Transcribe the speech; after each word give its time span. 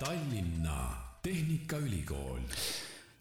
Tallinna 0.00 0.96
Tehnikaülikool 1.22 2.38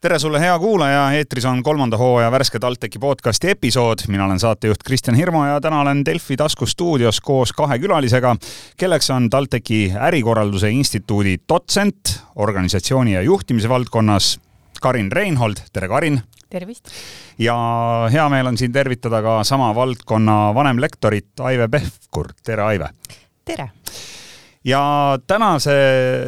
tere 0.02 0.20
sulle, 0.20 0.40
hea 0.40 0.54
kuulaja, 0.60 1.02
eetris 1.12 1.44
on 1.46 1.60
kolmanda 1.64 1.98
hooaja 2.00 2.30
värske 2.32 2.60
TalTechi 2.60 3.00
podcasti 3.04 3.50
episood, 3.52 4.06
mina 4.08 4.26
olen 4.26 4.40
saatejuht 4.40 4.84
Kristjan 4.88 5.18
Hirmu 5.20 5.42
ja 5.44 5.58
täna 5.62 5.82
olen 5.82 6.06
Delfi 6.06 6.38
taskustuudios 6.40 7.20
koos 7.22 7.52
kahe 7.54 7.80
külalisega, 7.84 8.32
kelleks 8.80 9.10
on 9.12 9.28
TalTechi 9.30 9.82
ärikorralduse 10.08 10.72
instituudi 10.72 11.36
dotsent 11.50 12.14
organisatsiooni 12.36 13.14
ja 13.14 13.22
juhtimise 13.28 13.70
valdkonnas 13.70 14.40
Karin 14.82 15.12
Reinhold, 15.12 15.60
tere 15.74 15.88
Karin! 15.88 16.22
tervist! 16.50 16.88
ja 17.40 17.58
hea 18.12 18.30
meel 18.30 18.54
on 18.54 18.58
siin 18.58 18.72
tervitada 18.72 19.20
ka 19.22 19.44
sama 19.44 19.74
valdkonna 19.76 20.56
vanemlektorit 20.56 21.44
Aive 21.44 21.68
Pehkur, 21.68 22.32
tere 22.44 22.64
Aive! 22.64 22.90
tere! 23.46 23.68
Ja 24.66 25.20
tänase 25.28 25.72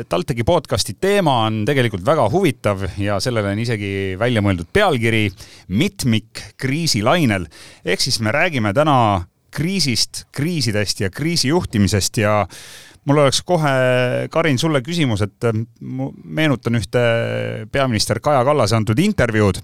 TalTechi 0.09 0.43
podcasti 0.43 0.95
teema 1.01 1.33
on 1.45 1.65
tegelikult 1.65 2.05
väga 2.05 2.29
huvitav 2.31 2.85
ja 2.97 3.19
sellele 3.19 3.51
on 3.51 3.59
isegi 3.59 4.15
välja 4.19 4.43
mõeldud 4.43 4.69
pealkiri 4.73 5.25
Mitmik 5.67 6.43
kriisilainel. 6.57 7.45
ehk 7.85 8.01
siis 8.01 8.21
me 8.21 8.31
räägime 8.31 8.73
täna 8.73 9.25
kriisist, 9.51 10.25
kriisidest 10.31 10.99
ja 10.99 11.09
kriisijuhtimisest 11.09 12.17
ja 12.17 12.47
mul 13.05 13.17
oleks 13.17 13.41
kohe, 13.41 14.27
Karin, 14.31 14.59
sulle 14.59 14.81
küsimus, 14.81 15.21
et 15.21 15.51
meenutan 16.23 16.75
ühte 16.79 17.01
peaminister 17.71 18.19
Kaja 18.19 18.45
Kallase 18.45 18.75
antud 18.75 18.99
intervjuud 18.99 19.59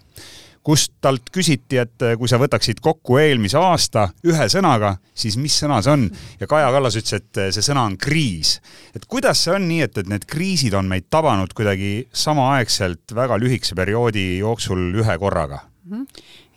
kus 0.68 0.90
talt 1.02 1.30
küsiti, 1.32 1.80
et 1.80 2.04
eh, 2.04 2.18
kui 2.20 2.28
sa 2.28 2.40
võtaksid 2.42 2.82
kokku 2.84 3.22
eelmise 3.22 3.60
aasta 3.60 4.10
ühe 4.28 4.50
sõnaga, 4.52 4.98
siis 5.16 5.38
mis 5.40 5.56
sõna 5.64 5.80
see 5.84 5.94
on? 5.96 6.08
ja 6.42 6.50
Kaja 6.50 6.74
Kallas 6.76 6.98
ütles, 7.00 7.22
et 7.22 7.40
eh, 7.40 7.54
see 7.56 7.64
sõna 7.64 7.86
on 7.88 7.96
kriis. 8.02 8.58
et 8.96 9.08
kuidas 9.08 9.46
see 9.46 9.56
on 9.56 9.68
nii, 9.70 9.86
et, 9.88 10.04
et 10.04 10.12
need 10.12 10.28
kriisid 10.28 10.76
on 10.76 10.90
meid 10.92 11.08
tabanud 11.14 11.56
kuidagi 11.56 12.10
samaaegselt 12.12 13.16
väga 13.16 13.40
lühikese 13.40 13.78
perioodi 13.80 14.28
jooksul 14.42 14.92
ühe 15.00 15.18
korraga? 15.22 15.64
-hmm. 15.88 16.06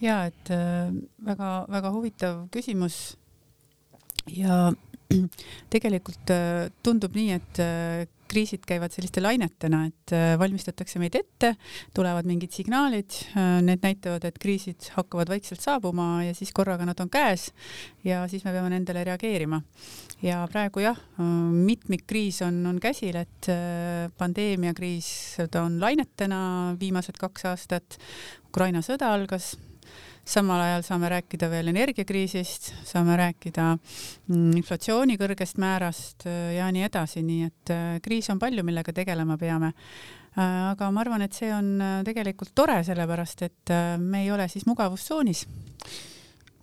ja 0.01 0.25
et 0.27 0.51
väga-väga 1.27 1.89
äh, 1.89 1.95
huvitav 1.95 2.47
küsimus. 2.51 3.17
ja 4.27 4.73
tegelikult 5.75 6.31
äh, 6.31 6.71
tundub 6.83 7.15
nii, 7.15 7.39
et 7.39 7.63
äh, 7.63 8.07
kriisid 8.31 8.65
käivad 8.69 8.95
selliste 8.95 9.23
lainetena, 9.23 9.83
et 9.91 10.15
äh, 10.15 10.35
valmistatakse 10.41 11.01
meid 11.03 11.17
ette, 11.19 11.55
tulevad 11.97 12.29
mingid 12.29 12.55
signaalid, 12.55 13.17
äh, 13.35 13.59
need 13.67 13.83
näitavad, 13.85 14.27
et 14.29 14.39
kriisid 14.43 14.91
hakkavad 14.97 15.33
vaikselt 15.33 15.63
saabuma 15.65 16.25
ja 16.27 16.35
siis 16.37 16.53
korraga 16.57 16.87
nad 16.89 17.01
on 17.03 17.11
käes 17.11 17.51
ja 18.07 18.23
siis 18.31 18.45
me 18.47 18.55
peame 18.55 18.73
nendele 18.73 19.05
reageerima. 19.11 19.63
ja 20.23 20.43
praegu 20.53 20.85
jah, 20.85 20.99
äh, 21.21 21.33
mitmikkriis 21.71 22.43
on, 22.47 22.61
on 22.67 22.81
käsil, 22.83 23.17
et 23.17 23.51
pandeemiakriis, 24.19 25.11
ta 25.51 25.65
on 25.65 25.81
lainetena 25.81 26.77
viimased 26.81 27.19
kaks 27.21 27.49
aastat, 27.51 27.99
Ukraina 28.51 28.83
sõda 28.85 29.13
algas 29.15 29.55
samal 30.31 30.63
ajal 30.63 30.85
saame 30.87 31.11
rääkida 31.11 31.49
veel 31.51 31.73
energiakriisist, 31.73 32.71
saame 32.87 33.17
rääkida 33.19 33.73
mm, 33.75 34.53
inflatsiooni 34.61 35.19
kõrgest 35.21 35.59
määrast 35.63 36.27
äh, 36.31 36.55
ja 36.59 36.69
nii 36.73 36.87
edasi, 36.87 37.25
nii 37.27 37.49
et 37.49 37.75
äh, 37.75 37.97
kriis 38.05 38.31
on 38.33 38.39
palju, 38.43 38.65
millega 38.67 38.95
tegelema 38.95 39.39
peame. 39.41 39.73
Äh, 40.37 40.71
aga 40.71 40.91
ma 40.95 41.03
arvan, 41.03 41.25
et 41.27 41.35
see 41.35 41.51
on 41.55 41.75
tegelikult 42.07 42.55
tore, 42.55 42.79
sellepärast 42.87 43.43
et 43.49 43.75
me 43.99 44.25
ei 44.25 44.31
ole 44.31 44.47
siis 44.53 44.69
mugavustsoonis 44.71 45.47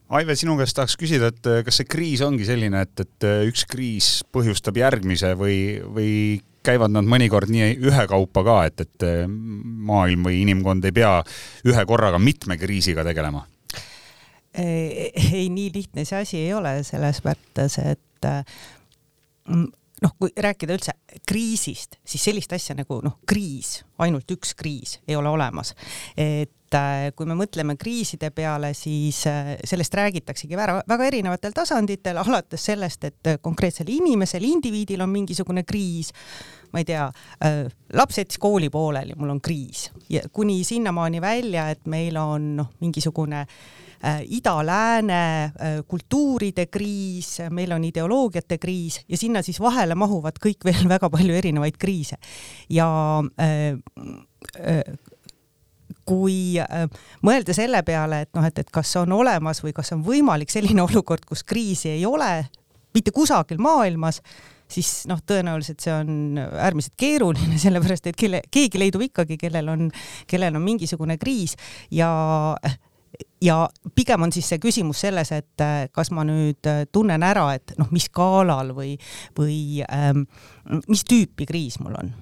Aive, 0.08 0.38
sinu 0.40 0.54
käest 0.56 0.78
tahaks 0.78 0.94
küsida, 0.96 1.34
et 1.34 1.48
kas 1.68 1.82
see 1.82 1.88
kriis 1.92 2.22
ongi 2.24 2.46
selline, 2.48 2.80
et, 2.86 3.02
et 3.04 3.26
üks 3.50 3.66
kriis 3.68 4.22
põhjustab 4.32 4.80
järgmise 4.80 5.34
või, 5.36 5.58
või 5.84 6.14
käivad 6.64 6.94
nad 6.96 7.04
mõnikord 7.04 7.52
nii 7.52 7.74
ühekaupa 7.84 8.46
ka, 8.48 8.56
et, 8.70 8.86
et 8.88 9.28
maailm 9.28 10.24
või 10.30 10.40
inimkond 10.46 10.88
ei 10.88 10.96
pea 10.96 11.12
ühe 11.68 11.86
korraga 11.92 12.24
mitme 12.24 12.56
kriisiga 12.56 13.04
tegelema? 13.04 13.44
Ei, 14.58 15.50
nii 15.54 15.72
lihtne 15.74 16.06
see 16.06 16.22
asi 16.22 16.40
ei 16.42 16.54
ole 16.54 16.80
selles 16.88 17.22
mõttes, 17.26 17.78
et 17.84 18.30
mm, 19.48 19.68
noh, 20.04 20.14
kui 20.20 20.32
rääkida 20.38 20.76
üldse 20.76 20.94
kriisist, 21.28 21.98
siis 22.06 22.28
sellist 22.30 22.54
asja 22.54 22.76
nagu 22.78 23.00
noh, 23.06 23.18
kriis, 23.30 23.82
ainult 24.04 24.30
üks 24.34 24.54
kriis 24.58 24.98
ei 25.08 25.18
ole 25.18 25.30
olemas. 25.30 25.74
et 26.18 26.76
äh, 26.76 27.08
kui 27.16 27.26
me 27.30 27.38
mõtleme 27.38 27.78
kriiside 27.80 28.30
peale, 28.36 28.74
siis 28.78 29.24
äh, 29.30 29.56
sellest 29.66 29.94
räägitaksegi 29.98 30.58
väga, 30.58 30.82
väga 30.88 31.08
erinevatel 31.10 31.56
tasanditel, 31.56 32.20
alates 32.22 32.68
sellest, 32.70 33.10
et 33.10 33.32
konkreetsel 33.42 33.90
inimesel, 33.90 34.46
indiviidil 34.46 35.02
on 35.02 35.14
mingisugune 35.14 35.64
kriis, 35.68 36.14
ma 36.74 36.84
ei 36.84 36.88
tea, 36.88 37.08
äh, 37.46 37.66
laps 37.98 38.22
jättis 38.22 38.42
kooli 38.42 38.70
pooleli, 38.70 39.18
mul 39.18 39.34
on 39.38 39.42
kriis 39.42 39.90
ja 40.10 40.28
kuni 40.32 40.64
sinnamaani 40.68 41.22
välja, 41.22 41.70
et 41.74 41.86
meil 41.90 42.18
on 42.22 42.56
noh, 42.62 42.74
mingisugune 42.84 43.42
äh, 43.42 43.48
Äh, 43.48 43.87
ida-lääne 44.38 45.22
äh, 45.44 45.78
kultuuride 45.88 46.68
kriis, 46.70 47.38
meil 47.50 47.72
on 47.74 47.84
ideoloogiate 47.84 48.58
kriis 48.62 49.02
ja 49.10 49.18
sinna 49.18 49.42
siis 49.42 49.60
vahele 49.60 49.96
mahuvad 49.96 50.38
kõik 50.44 50.66
veel 50.68 50.90
väga 50.96 51.10
palju 51.10 51.36
erinevaid 51.36 51.78
kriise. 51.82 52.18
ja 52.70 52.88
äh, 53.42 54.94
kui 56.08 56.56
mõelda 57.26 57.54
selle 57.56 57.82
peale, 57.84 58.22
et 58.24 58.30
noh, 58.36 58.46
et, 58.48 58.60
et 58.60 58.70
kas 58.72 58.94
on 59.02 59.12
olemas 59.12 59.60
või 59.64 59.74
kas 59.76 59.92
on 59.96 60.06
võimalik 60.06 60.52
selline 60.54 60.84
olukord, 60.88 61.26
kus 61.28 61.44
kriisi 61.44 61.90
ei 61.98 62.06
ole 62.06 62.46
mitte 62.96 63.12
kusagil 63.14 63.60
maailmas, 63.62 64.22
siis 64.72 65.06
noh, 65.10 65.20
tõenäoliselt 65.26 65.84
see 65.84 65.94
on 65.94 66.40
äärmiselt 66.40 66.96
keeruline, 67.00 67.60
sellepärast 67.66 68.12
et 68.12 68.20
kelle, 68.20 68.42
keegi 68.52 68.82
leidub 68.82 69.06
ikkagi, 69.08 69.40
kellel 69.42 69.74
on, 69.74 69.88
kellel 70.28 70.60
on 70.60 70.66
mingisugune 70.66 71.18
kriis 71.22 71.58
ja 71.92 72.10
ja 73.42 73.70
pigem 73.96 74.28
on 74.28 74.34
siis 74.34 74.50
see 74.50 74.62
küsimus 74.62 75.02
selles, 75.06 75.32
et 75.36 75.64
äh, 75.64 75.88
kas 75.94 76.12
ma 76.16 76.26
nüüd 76.28 76.70
äh, 76.70 76.86
tunnen 76.92 77.24
ära, 77.24 77.50
et 77.58 77.74
noh, 77.78 77.90
mis 77.94 78.08
skaalal 78.10 78.74
või, 78.78 78.96
või 79.38 79.84
ähm, 79.86 80.26
mis 80.88 81.06
tüüpi 81.08 81.48
kriis 81.50 81.80
mul 81.84 81.98
on. 82.00 82.14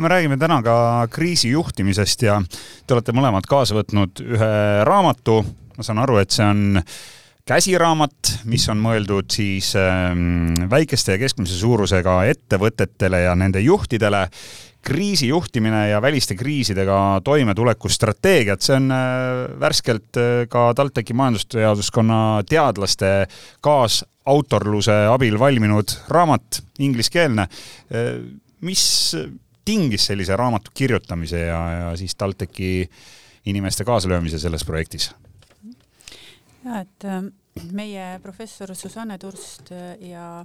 Me 0.00 0.08
räägime 0.08 0.38
täna 0.40 0.62
ka 0.64 0.74
kriisi 1.12 1.50
juhtimisest 1.52 2.22
ja 2.24 2.38
te 2.86 2.94
olete 2.96 3.12
mõlemad 3.12 3.44
kaasa 3.48 3.76
võtnud 3.76 4.22
ühe 4.24 4.52
raamatu, 4.88 5.42
ma 5.76 5.84
saan 5.84 6.00
aru, 6.00 6.16
et 6.22 6.32
see 6.32 6.46
on 6.48 6.80
käsiraamat, 7.48 8.34
mis 8.50 8.64
on 8.70 8.80
mõeldud 8.82 9.30
siis 9.34 9.72
ähm, 9.78 10.52
väikeste 10.70 11.16
ja 11.16 11.22
keskmise 11.22 11.56
suurusega 11.58 12.22
ettevõtetele 12.30 13.24
ja 13.24 13.34
nende 13.38 13.62
juhtidele 13.64 14.28
kriisijuhtimine 14.82 15.88
ja 15.88 16.00
väliste 16.02 16.34
kriisidega 16.34 17.20
toimetuleku 17.24 17.90
strateegiad, 17.90 18.62
see 18.62 18.76
on 18.78 18.90
äh, 18.94 19.42
värskelt 19.62 20.18
äh, 20.18 20.44
ka 20.50 20.70
TalTechi 20.78 21.14
majandusteaduskonna 21.18 22.42
teadlaste 22.50 23.12
kaasautorluse 23.62 24.96
abil 25.10 25.38
valminud 25.38 25.96
raamat, 26.10 26.62
ingliskeelne. 26.82 27.46
Äh, 27.46 28.12
mis 28.62 28.84
tingis 29.64 30.06
sellise 30.10 30.36
raamatu 30.38 30.74
kirjutamise 30.74 31.46
ja, 31.46 31.62
ja 31.78 31.90
siis 31.98 32.14
TalTechi 32.18 32.72
inimeste 33.46 33.86
kaasalöömise 33.86 34.38
selles 34.42 34.66
projektis? 34.66 35.12
Ja 36.64 36.80
et 36.80 37.06
meie 37.72 38.06
professor 38.22 38.74
Susanne 38.76 39.18
Turst 39.20 39.72
ja 40.00 40.44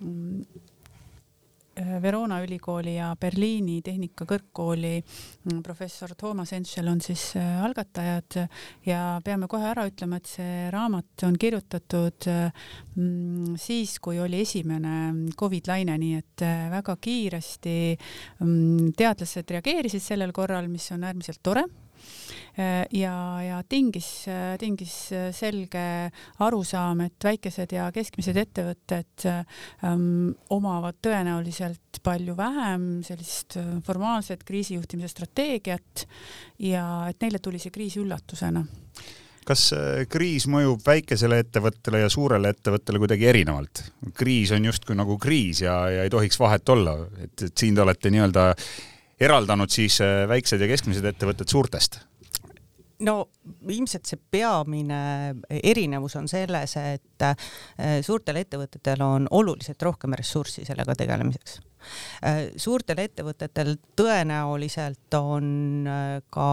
mm, 0.00 0.44
Äh, 1.76 2.02
Verona 2.02 2.38
ülikooli 2.44 2.92
ja 2.94 3.08
Berliini 3.18 3.80
Tehnikakõrgkooli 3.82 4.92
mm, 5.00 5.62
professor 5.66 6.12
Toomas 6.14 6.52
Entšel 6.54 6.86
on 6.86 7.00
siis 7.02 7.32
äh, 7.40 7.64
algatajad. 7.66 8.36
Ja 8.86 9.18
peame 9.24 9.48
kohe 9.50 9.66
ära 9.72 9.86
ütlema, 9.90 10.20
et 10.20 10.30
see 10.30 10.68
raamat 10.70 11.26
on 11.26 11.34
kirjutatud 11.40 12.28
mm, 12.30 13.56
siis, 13.58 13.96
kui 13.98 14.20
oli 14.22 14.44
esimene 14.44 15.32
Covid 15.40 15.72
laine, 15.72 15.98
nii 15.98 16.20
et 16.20 16.46
äh, 16.46 16.68
väga 16.76 16.94
kiiresti 16.94 17.78
teadlased 18.94 19.56
reageerisid 19.56 20.04
sellel 20.04 20.34
korral, 20.36 20.70
mis 20.70 20.92
on 20.94 21.08
äärmiselt 21.10 21.42
tore. 21.42 21.66
Äh, 21.66 21.83
ja, 22.56 23.14
ja 23.42 23.62
tingis, 23.68 24.08
tingis 24.60 24.94
selge 25.34 25.84
arusaam, 26.44 27.00
et 27.06 27.26
väikesed 27.26 27.74
ja 27.74 27.88
keskmised 27.94 28.38
ettevõtted 28.38 29.26
ähm, 29.26 30.34
omavad 30.54 31.00
tõenäoliselt 31.02 31.84
palju 32.04 32.36
vähem 32.36 32.86
sellist 33.06 33.58
äh, 33.60 33.74
formaalset 33.86 34.44
kriisijuhtimise 34.46 35.10
strateegiat 35.12 36.06
ja 36.62 36.86
et 37.10 37.20
neile 37.24 37.40
tuli 37.42 37.60
see 37.62 37.74
kriis 37.74 37.96
üllatusena. 38.00 38.64
Kas 39.44 39.66
äh, 39.76 40.04
kriis 40.10 40.46
mõjub 40.50 40.84
väikesele 40.86 41.42
ettevõttele 41.44 42.04
ja 42.04 42.12
suurele 42.12 42.54
ettevõttele 42.54 43.02
kuidagi 43.02 43.28
erinevalt? 43.32 43.84
kriis 44.16 44.54
on 44.56 44.70
justkui 44.70 44.96
nagu 44.98 45.18
kriis 45.20 45.64
ja, 45.64 45.78
ja 45.90 46.06
ei 46.06 46.12
tohiks 46.12 46.40
vahet 46.40 46.68
olla, 46.68 46.98
et, 47.24 47.48
et 47.48 47.52
siin 47.56 47.76
te 47.76 47.84
olete 47.84 48.12
nii-öelda 48.12 48.50
eraldanud 49.24 49.70
siis 49.70 50.00
väiksed 50.28 50.60
ja 50.60 50.68
keskmised 50.68 51.06
ettevõtted 51.08 51.48
suurtest 51.48 52.02
no 53.02 53.14
ilmselt 53.68 54.06
see 54.06 54.20
peamine 54.30 54.98
erinevus 55.50 56.16
on 56.16 56.28
selles, 56.30 56.76
et 56.78 57.24
äh, 57.26 57.36
suurtel 58.04 58.38
ettevõtetel 58.42 59.02
on 59.04 59.28
oluliselt 59.30 59.82
rohkem 59.82 60.14
ressurssi 60.18 60.66
sellega 60.66 60.94
tegelemiseks. 60.98 61.58
Äh, 62.24 62.40
suurtel 62.56 63.02
ettevõtetel 63.04 63.74
tõenäoliselt 63.98 65.18
on 65.18 65.88
äh, 65.90 66.22
ka 66.30 66.48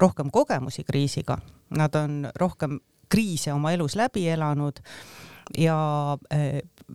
rohkem 0.00 0.30
kogemusi 0.32 0.86
kriisiga, 0.88 1.38
nad 1.76 1.98
on 1.98 2.26
rohkem 2.38 2.80
kriise 3.12 3.52
oma 3.52 3.74
elus 3.74 3.96
läbi 3.98 4.24
elanud 4.32 4.78
ja 5.58 5.76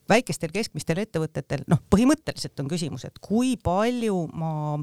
väikestel 0.10 0.50
keskmistel 0.54 1.04
ettevõtetel, 1.04 1.62
noh, 1.70 1.82
põhimõtteliselt 1.94 2.58
on 2.64 2.70
küsimus, 2.72 3.06
et 3.06 3.20
kui 3.22 3.54
palju 3.62 4.24
ma 4.34 4.80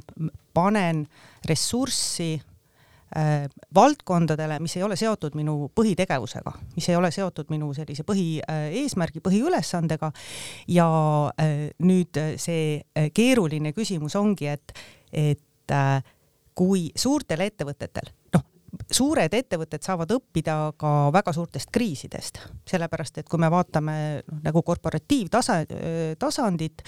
panen 0.54 1.04
ressurssi 1.48 2.36
valdkondadele, 3.74 4.58
mis 4.60 4.76
ei 4.76 4.82
ole 4.82 4.96
seotud 4.98 5.36
minu 5.38 5.68
põhitegevusega, 5.74 6.52
mis 6.74 6.88
ei 6.88 6.96
ole 6.98 7.10
seotud 7.14 7.50
minu 7.52 7.70
sellise 7.76 8.02
põhieesmärgi 8.06 9.20
äh,, 9.20 9.26
põhiülesandega. 9.28 10.10
ja 10.68 10.88
äh, 11.40 11.68
nüüd 11.78 12.18
see 12.42 12.80
äh, 12.80 13.10
keeruline 13.14 13.72
küsimus 13.72 14.16
ongi, 14.18 14.50
et, 14.50 14.74
et 15.12 15.70
äh, 15.70 16.02
kui 16.54 16.90
suurtel 16.96 17.44
ettevõtetel, 17.46 18.10
noh, 18.34 18.44
suured 18.90 19.34
ettevõtted 19.34 19.82
saavad 19.84 20.10
õppida 20.16 20.56
ka 20.78 21.10
väga 21.14 21.32
suurtest 21.34 21.70
kriisidest, 21.74 22.40
sellepärast 22.68 23.20
et 23.20 23.28
kui 23.30 23.40
me 23.42 23.50
vaatame 23.52 23.96
noh, 24.22 24.40
nagu 24.44 24.62
korporatiivtasa, 24.66 25.60
tasandit, 26.18 26.82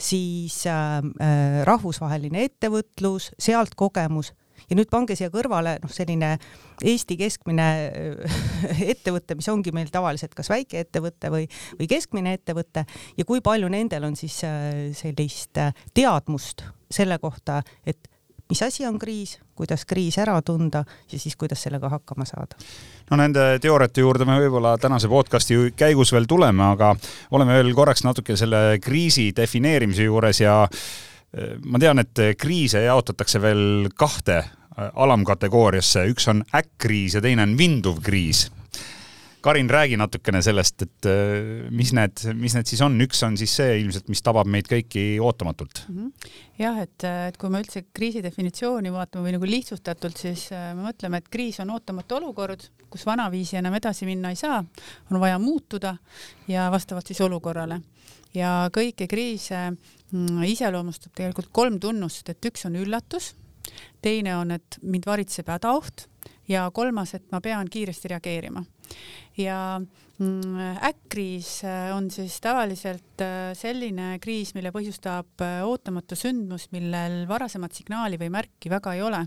siis 0.00 0.62
äh, 0.70 1.00
äh, 1.00 1.58
rahvusvaheline 1.68 2.46
ettevõtlus, 2.48 3.32
sealt 3.38 3.76
kogemus 3.78 4.32
ja 4.70 4.78
nüüd 4.78 4.90
pange 4.92 5.16
siia 5.18 5.30
kõrvale 5.32 5.78
noh, 5.82 5.92
selline 5.92 6.36
Eesti 6.82 7.16
keskmine 7.20 7.68
äh, 7.88 8.38
ettevõte, 8.94 9.36
mis 9.38 9.50
ongi 9.52 9.74
meil 9.74 9.90
tavaliselt 9.92 10.36
kas 10.38 10.50
väikeettevõte 10.52 11.32
või, 11.32 11.48
või 11.80 11.90
keskmine 11.90 12.36
ettevõte 12.38 12.86
ja 13.16 13.28
kui 13.28 13.42
palju 13.44 13.70
nendel 13.72 14.08
on 14.10 14.16
siis 14.18 14.42
äh, 14.48 14.90
sellist 14.98 15.60
teadmust 15.94 16.66
selle 16.92 17.16
kohta, 17.22 17.62
et 17.88 18.12
mis 18.52 18.62
asi 18.62 18.86
on 18.86 18.98
kriis, 19.00 19.38
kuidas 19.56 19.86
kriis 19.88 20.18
ära 20.20 20.34
tunda 20.44 20.82
ja 21.12 21.18
siis 21.18 21.36
kuidas 21.40 21.62
sellega 21.64 21.88
hakkama 21.88 22.26
saada. 22.28 22.58
no 23.10 23.16
nende 23.16 23.58
teooriate 23.64 24.04
juurde 24.04 24.26
me 24.28 24.36
võib-olla 24.42 24.74
tänase 24.80 25.08
podcasti 25.08 25.56
käigus 25.76 26.12
veel 26.12 26.28
tuleme, 26.28 26.64
aga 26.74 26.92
oleme 27.30 27.56
veel 27.56 27.72
korraks 27.74 28.04
natuke 28.04 28.36
selle 28.36 28.78
kriisi 28.84 29.30
defineerimise 29.36 30.04
juures 30.04 30.40
ja 30.40 30.56
ma 31.64 31.78
tean, 31.80 32.02
et 32.02 32.24
kriise 32.36 32.82
jaotatakse 32.84 33.40
veel 33.40 33.88
kahte 33.96 34.38
eh, 34.42 34.90
alamkategooriasse, 34.92 36.04
üks 36.12 36.28
on 36.28 36.44
äkkriis 36.54 37.16
ja 37.16 37.24
teine 37.24 37.46
on 37.46 37.56
vinduv 37.58 38.02
kriis 38.04 38.50
Karin, 39.42 39.70
räägi 39.70 39.96
natukene 39.98 40.38
sellest, 40.42 40.82
et 40.84 41.06
äh, 41.10 41.70
mis 41.74 41.90
need, 41.96 42.20
mis 42.38 42.54
need 42.54 42.68
siis 42.70 42.80
on, 42.84 42.94
üks 43.02 43.24
on 43.26 43.34
siis 43.38 43.50
see 43.58 43.72
ilmselt, 43.80 44.06
mis 44.12 44.22
tabab 44.22 44.46
meid 44.46 44.68
kõiki 44.70 45.16
ootamatult. 45.18 45.80
-hmm. 45.88 46.28
jah, 46.62 46.78
et, 46.84 47.06
et 47.28 47.38
kui 47.42 47.50
me 47.50 47.58
üldse 47.64 47.82
kriisi 47.90 48.22
definitsiooni 48.22 48.92
vaatame 48.94 49.26
või 49.26 49.34
nagu 49.34 49.48
lihtsustatult, 49.50 50.22
siis 50.22 50.44
äh, 50.54 50.68
me 50.78 50.86
mõtleme, 50.86 51.18
et 51.18 51.28
kriis 51.28 51.58
on 51.64 51.74
ootamatu 51.74 52.20
olukord, 52.20 52.68
kus 52.90 53.06
vanaviisi 53.06 53.58
enam 53.58 53.74
edasi 53.74 54.06
minna 54.06 54.30
ei 54.30 54.38
saa, 54.38 54.62
on 55.10 55.20
vaja 55.20 55.42
muutuda 55.42 55.96
ja 56.46 56.70
vastavalt 56.70 57.10
siis 57.10 57.20
olukorrale. 57.26 57.80
ja 58.34 58.70
kõiki 58.72 59.10
kriise 59.10 59.72
iseloomustab 60.46 61.14
tegelikult 61.16 61.50
kolm 61.52 61.78
tunnust, 61.80 62.28
et 62.28 62.50
üks 62.50 62.66
on 62.68 62.76
üllatus, 62.80 63.32
teine 64.04 64.36
on, 64.36 64.54
et 64.58 64.78
mind 64.82 65.06
varitseb 65.08 65.48
hädaoht 65.48 66.06
ja 66.50 66.68
kolmas, 66.74 67.14
et 67.16 67.28
ma 67.32 67.40
pean 67.40 67.68
kiiresti 67.70 68.10
reageerima. 68.12 68.64
Ja 69.40 69.80
mm, 69.80 70.78
äkkriis 70.84 71.62
äh, 71.64 71.90
on 71.96 72.10
siis 72.12 72.36
tavaliselt 72.44 73.22
äh, 73.24 73.52
selline 73.56 74.18
kriis, 74.20 74.52
mille 74.56 74.72
põhjustab 74.74 75.44
äh, 75.44 75.62
ootamatu 75.64 76.18
sündmus, 76.18 76.68
millel 76.74 77.22
varasemat 77.30 77.72
signaali 77.78 78.20
või 78.20 78.32
märki 78.34 78.72
väga 78.72 78.96
ei 78.98 79.04
ole 79.06 79.22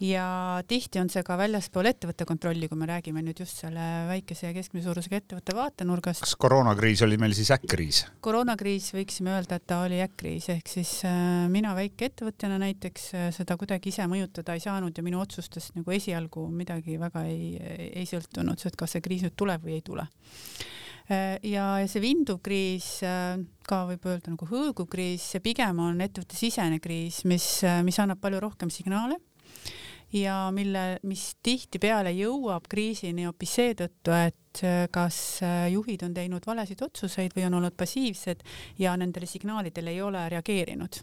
ja 0.00 0.62
tihti 0.68 1.00
on 1.00 1.08
see 1.10 1.24
ka 1.26 1.34
väljaspool 1.38 1.88
ettevõtte 1.90 2.26
kontrolli, 2.28 2.68
kui 2.70 2.78
me 2.78 2.86
räägime 2.88 3.22
nüüd 3.24 3.40
just 3.42 3.58
selle 3.64 3.84
väikese 4.08 4.48
ja 4.48 4.54
keskmise 4.54 4.86
suurusega 4.86 5.18
ettevõtte 5.18 5.56
vaatenurgast. 5.58 6.22
kas 6.22 6.36
koroonakriis 6.38 7.02
oli 7.06 7.18
meil 7.18 7.34
siis 7.36 7.50
äkkriis? 7.54 8.04
koroonakriis 8.24 8.92
võiksime 8.94 9.34
öelda, 9.34 9.58
et 9.58 9.66
ta 9.66 9.80
oli 9.86 10.00
äkkriis, 10.04 10.48
ehk 10.54 10.70
siis 10.70 10.94
äh, 11.08 11.48
mina 11.50 11.74
väikeettevõtjana 11.78 12.60
näiteks 12.62 13.10
äh, 13.18 13.28
seda 13.34 13.58
kuidagi 13.58 13.90
ise 13.90 14.06
mõjutada 14.10 14.54
ei 14.54 14.62
saanud 14.62 14.94
ja 14.94 15.06
minu 15.06 15.22
otsustest 15.22 15.74
nagu 15.78 15.94
esialgu 15.94 16.46
midagi 16.52 16.98
väga 17.00 17.26
ei, 17.26 17.54
ei 17.90 18.06
sõltunud, 18.06 18.66
et 18.70 18.78
kas 18.78 18.94
see 18.94 19.04
kriis 19.04 19.26
nüüd 19.26 19.34
tuleb 19.38 19.66
või 19.66 19.80
ei 19.80 19.86
tule 19.86 20.06
äh, 21.10 21.40
ja 21.42 21.72
see 21.90 22.04
vinduv 22.04 22.38
kriis, 22.44 23.00
ka 23.68 23.84
võib 23.90 24.06
öelda 24.06 24.30
nagu 24.30 24.46
hõõgukriis, 24.46 25.32
see 25.34 25.42
pigem 25.42 25.82
on 25.82 25.98
ettevõtte 26.06 26.38
sisene 26.38 26.78
kriis, 26.78 27.24
mis, 27.26 27.48
mis 27.82 27.98
annab 27.98 28.22
palju 28.22 28.46
rohkem 28.46 28.70
signaale 28.70 29.18
ja 30.12 30.48
mille, 30.54 30.98
mis 31.08 31.36
tihtipeale 31.42 32.12
jõuab 32.16 32.68
kriisini 32.70 33.26
hoopis 33.28 33.54
seetõttu, 33.58 34.14
et 34.16 34.62
äh, 34.64 34.80
kas 34.92 35.20
äh, 35.44 35.68
juhid 35.74 36.04
on 36.06 36.16
teinud 36.16 36.46
valesid 36.48 36.82
otsuseid 36.84 37.36
või 37.36 37.46
on 37.48 37.58
olnud 37.60 37.76
passiivsed 37.78 38.44
ja 38.80 38.96
nendele 38.96 39.28
signaalidele 39.28 39.92
ei 39.92 40.02
ole 40.02 40.28
reageerinud. 40.28 41.02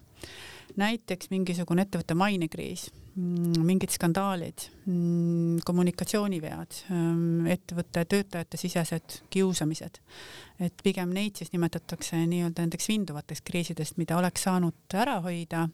näiteks 0.76 1.30
mingisugune 1.30 1.84
ettevõtte 1.86 2.16
mainekriis, 2.18 2.88
mm, 3.16 3.62
mingid 3.64 3.94
skandaalid, 3.94 4.66
mm, 4.86 5.60
kommunikatsioonivead, 5.66 6.80
ähm, 6.92 7.46
ettevõtte 7.48 8.06
töötajate 8.06 8.58
sisesed 8.58 9.20
kiusamised, 9.30 10.02
et 10.60 10.82
pigem 10.84 11.14
neid 11.14 11.38
siis 11.38 11.54
nimetatakse 11.54 12.18
nii-öelda 12.26 12.66
nendeks 12.66 12.90
vinduvateks 12.90 13.46
kriisidest, 13.46 13.98
mida 14.02 14.18
oleks 14.18 14.50
saanud 14.50 14.98
ära 15.06 15.22
hoida 15.22 15.68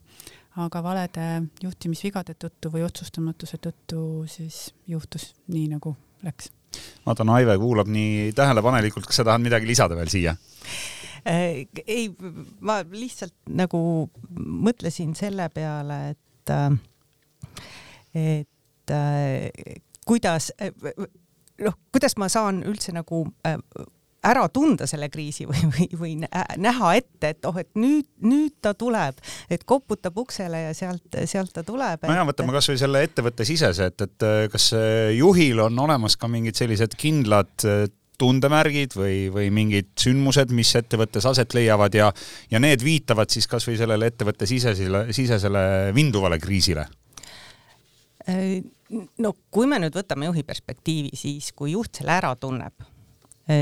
aga 0.59 0.81
valede 0.83 1.27
juhtimisvigade 1.63 2.35
tõttu 2.39 2.71
või 2.73 2.83
otsustamatuse 2.83 3.59
tõttu 3.61 4.01
siis 4.31 4.71
juhtus 4.87 5.31
nii, 5.47 5.69
nagu 5.71 5.95
läks. 6.25 6.51
vaatan, 7.05 7.29
Aive 7.29 7.57
kuulab 7.59 7.87
nii 7.91 8.31
tähelepanelikult, 8.35 9.07
kas 9.07 9.21
sa 9.21 9.27
tahad 9.27 9.43
midagi 9.43 9.69
lisada 9.69 9.95
veel 9.95 10.11
siia? 10.11 10.35
Äh, 11.27 11.67
ei, 11.85 12.09
ma 12.59 12.81
lihtsalt 12.83 13.35
nagu 13.53 14.09
mõtlesin 14.39 15.13
selle 15.15 15.47
peale, 15.53 15.99
et, 16.15 16.51
äh, 16.51 16.71
et 18.17 18.95
äh, 18.95 19.81
kuidas, 20.05 20.51
noh, 21.61 21.77
kuidas 21.93 22.17
ma 22.17 22.27
saan 22.31 22.63
üldse 22.67 22.95
nagu 22.95 23.23
ära 24.23 24.43
tunda 24.53 24.85
selle 24.89 25.09
kriisi 25.09 25.47
või, 25.49 25.61
või, 25.71 25.87
või 25.97 26.11
näha 26.61 26.93
ette, 26.97 27.31
et 27.33 27.47
oh, 27.49 27.57
et 27.57 27.71
nüüd, 27.79 28.07
nüüd 28.25 28.57
ta 28.61 28.73
tuleb, 28.77 29.17
et 29.49 29.63
koputab 29.67 30.17
uksele 30.21 30.67
ja 30.67 30.75
sealt, 30.77 31.17
sealt 31.25 31.53
ta 31.55 31.63
tuleb. 31.65 32.05
no 32.05 32.17
ja 32.19 32.27
võtame 32.27 32.53
kasvõi 32.53 32.77
selle 32.81 33.01
ettevõtte 33.07 33.47
sisese, 33.47 33.89
et, 33.91 34.05
et 34.05 34.27
kas 34.53 34.71
juhil 35.17 35.63
on 35.65 35.79
olemas 35.87 36.17
ka 36.21 36.29
mingid 36.31 36.59
sellised 36.59 36.95
kindlad 36.99 37.65
tundemärgid 38.21 38.93
või, 38.93 39.15
või 39.33 39.47
mingid 39.53 39.95
sündmused, 39.97 40.51
mis 40.53 40.75
ettevõttes 40.77 41.25
aset 41.25 41.55
leiavad 41.57 41.95
ja, 41.97 42.11
ja 42.51 42.61
need 42.61 42.83
viitavad 42.85 43.33
siis 43.33 43.49
kasvõi 43.49 43.79
sellele 43.79 44.11
ettevõtte 44.11 44.45
sisesele, 44.49 45.07
sisesele 45.15 45.63
vinduvale 45.97 46.37
kriisile? 46.41 46.85
no 49.17 49.31
kui 49.49 49.65
me 49.65 49.79
nüüd 49.81 49.95
võtame 49.97 50.27
juhi 50.29 50.43
perspektiivi, 50.45 51.09
siis 51.17 51.49
kui 51.57 51.71
juht 51.73 51.97
selle 51.97 52.13
ära 52.13 52.35
tunneb 52.37 52.75
Äh, 52.77 52.90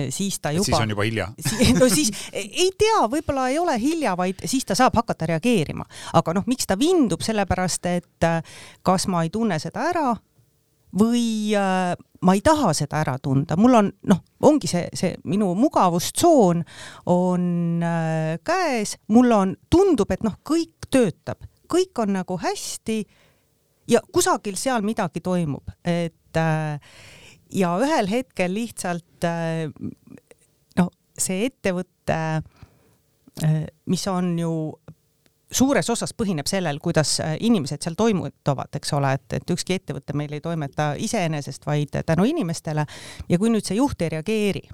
siis 0.09 0.39
ta 0.39 0.51
juba. 0.51 0.65
siis 0.65 0.79
on 0.79 0.89
juba 0.89 1.05
hilja. 1.07 1.27
No 1.79 1.87
siis 1.89 2.11
ei 2.33 2.69
tea, 2.77 3.03
võib-olla 3.11 3.49
ei 3.49 3.59
ole 3.59 3.77
hilja, 3.81 4.15
vaid 4.17 4.41
siis 4.45 4.65
ta 4.67 4.75
saab 4.77 4.97
hakata 4.99 5.29
reageerima, 5.29 5.85
aga 6.19 6.35
noh, 6.37 6.47
miks 6.49 6.67
ta 6.69 6.77
vindub, 6.79 7.23
sellepärast 7.25 7.85
et 7.89 8.27
äh, 8.27 8.41
kas 8.85 9.07
ma 9.07 9.23
ei 9.23 9.31
tunne 9.33 9.59
seda 9.61 9.87
ära 9.89 10.11
või 10.99 11.53
äh, 11.57 11.93
ma 12.25 12.35
ei 12.35 12.41
taha 12.43 12.73
seda 12.73 12.99
ära 13.03 13.17
tunda, 13.21 13.57
mul 13.59 13.77
on 13.79 13.91
noh, 14.09 14.23
ongi 14.45 14.69
see, 14.69 14.87
see 14.97 15.13
minu 15.29 15.51
mugavustsoon 15.57 16.63
on 17.13 17.45
äh, 17.85 18.35
käes, 18.45 18.97
mul 19.13 19.31
on, 19.35 19.55
tundub, 19.69 20.11
et 20.11 20.25
noh, 20.25 20.39
kõik 20.45 20.89
töötab, 20.89 21.45
kõik 21.69 22.03
on 22.03 22.15
nagu 22.17 22.39
hästi 22.41 22.99
ja 23.89 24.01
kusagil 24.13 24.57
seal 24.57 24.85
midagi 24.85 25.21
toimub, 25.25 25.69
et 25.85 26.37
äh, 26.37 26.81
ja 27.53 27.73
ühel 27.81 28.09
hetkel 28.11 28.53
lihtsalt 28.53 29.25
äh, 29.27 29.67
noh, 30.79 30.91
see 31.17 31.47
ettevõte, 31.49 32.19
äh, 33.43 33.59
mis 33.89 34.05
on 34.11 34.35
ju 34.39 34.53
suures 35.49 35.89
osas 35.89 36.13
põhineb 36.13 36.49
sellel, 36.49 36.79
kuidas 36.83 37.15
äh, 37.23 37.35
inimesed 37.45 37.81
seal 37.83 37.97
toimetavad, 37.97 38.73
eks 38.77 38.93
ole, 38.97 39.15
et, 39.17 39.39
et 39.39 39.55
ükski 39.55 39.79
ettevõte 39.79 40.13
meil 40.17 40.33
ei 40.37 40.43
toimeta 40.45 40.91
iseenesest, 40.97 41.65
vaid 41.65 41.97
tänu 42.05 42.27
inimestele. 42.29 42.85
ja 43.29 43.41
kui 43.41 43.49
nüüd 43.49 43.65
see 43.65 43.79
juht 43.79 44.01
ei 44.01 44.13
reageeri, 44.17 44.67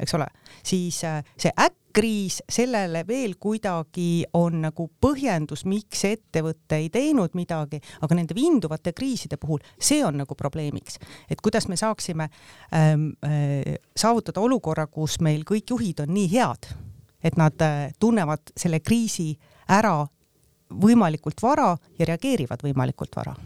eks 0.00 0.14
ole, 0.14 0.26
siis 0.62 1.04
äh, 1.04 1.24
see 1.38 1.52
äkkriis, 1.60 2.40
sellele 2.50 3.04
veel 3.06 3.36
kuidagi 3.40 4.24
on 4.34 4.60
nagu 4.64 4.88
põhjendus, 5.00 5.64
miks 5.70 6.04
ettevõte 6.08 6.78
ei 6.82 6.88
teinud 6.92 7.36
midagi, 7.38 7.80
aga 8.02 8.18
nende 8.18 8.34
vinduvate 8.34 8.94
kriiside 8.96 9.38
puhul 9.40 9.62
see 9.78 10.02
on 10.04 10.18
nagu 10.22 10.34
probleemiks, 10.38 10.98
et 11.30 11.40
kuidas 11.44 11.68
me 11.70 11.78
saaksime 11.78 12.28
ähm, 12.74 13.10
äh, 13.26 13.76
saavutada 13.96 14.42
olukorra, 14.42 14.86
kus 14.86 15.20
meil 15.20 15.46
kõik 15.46 15.70
juhid 15.70 16.04
on 16.06 16.14
nii 16.14 16.30
head, 16.34 16.70
et 17.22 17.38
nad 17.40 17.62
äh, 17.62 17.92
tunnevad 17.98 18.54
selle 18.56 18.82
kriisi 18.82 19.32
ära 19.70 20.00
võimalikult 20.74 21.42
vara 21.42 21.74
ja 21.98 22.08
reageerivad 22.08 22.64
võimalikult 22.64 23.14
vara. 23.16 23.36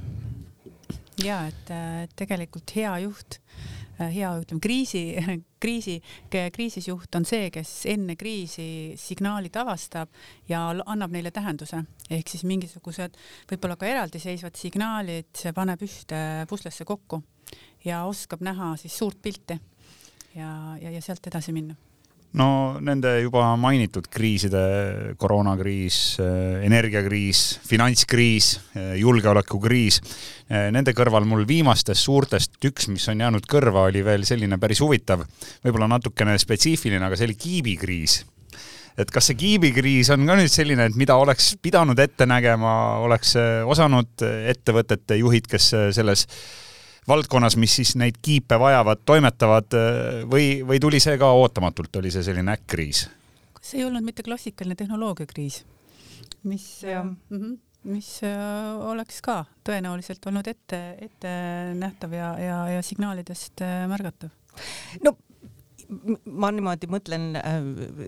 ja 1.24 1.42
et 1.50 1.70
äh, 1.74 2.06
tegelikult 2.16 2.72
hea 2.76 2.96
juht 3.04 3.42
Äh, 3.58 3.77
hea, 3.98 4.30
ütleme 4.42 4.62
kriisi, 4.62 5.02
kriisi, 5.62 5.98
kriisis 6.30 6.88
juht 6.88 7.18
on 7.18 7.26
see, 7.28 7.48
kes 7.54 7.72
enne 7.90 8.16
kriisi 8.20 8.68
signaalid 9.00 9.56
avastab 9.58 10.12
ja 10.48 10.68
annab 10.86 11.14
neile 11.14 11.32
tähenduse, 11.34 11.82
ehk 12.10 12.30
siis 12.30 12.44
mingisugused 12.48 13.18
võib-olla 13.50 13.78
ka 13.80 13.90
eraldiseisvad 13.90 14.58
signaalid 14.58 15.44
paneb 15.56 15.82
ühte 15.86 16.22
puslesse 16.50 16.86
kokku 16.88 17.22
ja 17.84 18.04
oskab 18.08 18.44
näha 18.44 18.74
siis 18.80 18.96
suurt 18.98 19.20
pilti 19.22 19.58
ja, 20.36 20.50
ja, 20.80 20.90
ja 20.90 21.02
sealt 21.02 21.26
edasi 21.30 21.54
minna 21.56 21.76
no 22.36 22.76
nende 22.84 23.14
juba 23.22 23.54
mainitud 23.56 24.08
kriiside, 24.12 25.14
koroonakriis, 25.20 25.98
energiakriis, 26.66 27.42
finantskriis, 27.68 28.50
julgeolekukriis, 29.00 30.00
nende 30.74 30.92
kõrval 30.96 31.24
mul 31.28 31.46
viimastest 31.48 32.04
suurtest 32.04 32.58
üks, 32.68 32.90
mis 32.92 33.08
on 33.08 33.24
jäänud 33.24 33.48
kõrva, 33.48 33.86
oli 33.88 34.04
veel 34.04 34.26
selline 34.28 34.60
päris 34.60 34.82
huvitav, 34.84 35.24
võib-olla 35.64 35.88
natukene 35.96 36.36
spetsiifiline, 36.38 37.04
aga 37.06 37.16
see 37.16 37.30
oli 37.30 37.38
kiibikriis. 37.40 38.20
Et 38.98 39.10
kas 39.14 39.28
see 39.30 39.38
kiibikriis 39.38 40.10
on 40.10 40.26
ka 40.26 40.34
nüüd 40.36 40.50
selline, 40.50 40.88
et 40.90 40.96
mida 40.98 41.16
oleks 41.16 41.52
pidanud 41.62 41.98
ette 42.02 42.26
nägema, 42.26 42.98
oleks 43.04 43.36
osanud 43.70 44.24
ettevõtete 44.52 45.20
juhid, 45.20 45.46
kes 45.48 45.70
selles 45.94 46.26
valdkonnas, 47.08 47.56
mis 47.56 47.76
siis 47.80 47.94
neid 47.96 48.18
kiipe 48.22 48.58
vajavad, 48.60 49.04
toimetavad 49.04 49.76
või, 50.30 50.60
või 50.66 50.80
tuli 50.80 51.00
see 51.00 51.18
ka 51.18 51.30
ootamatult, 51.32 51.96
oli 52.00 52.12
see 52.14 52.26
selline 52.26 52.52
äkkriis? 52.58 53.06
see 53.68 53.82
ei 53.82 53.86
olnud 53.88 54.04
mitte 54.06 54.22
klassikaline 54.24 54.76
tehnoloogiakriis, 54.78 55.64
mis, 56.48 56.66
mm 56.84 57.16
-hmm, 57.38 57.56
mis 57.92 58.10
äh, 58.26 58.88
oleks 58.90 59.22
ka 59.22 59.44
tõenäoliselt 59.66 60.26
olnud 60.26 60.46
ette, 60.50 60.80
ettenähtav 61.00 62.12
ja, 62.12 62.34
ja, 62.42 62.58
ja 62.76 62.82
signaalidest 62.82 63.62
äh, 63.62 63.86
märgatav. 63.88 64.30
no 65.04 65.16
ma 66.24 66.50
niimoodi 66.52 66.90
mõtlen 66.90 67.34
äh, 67.36 67.58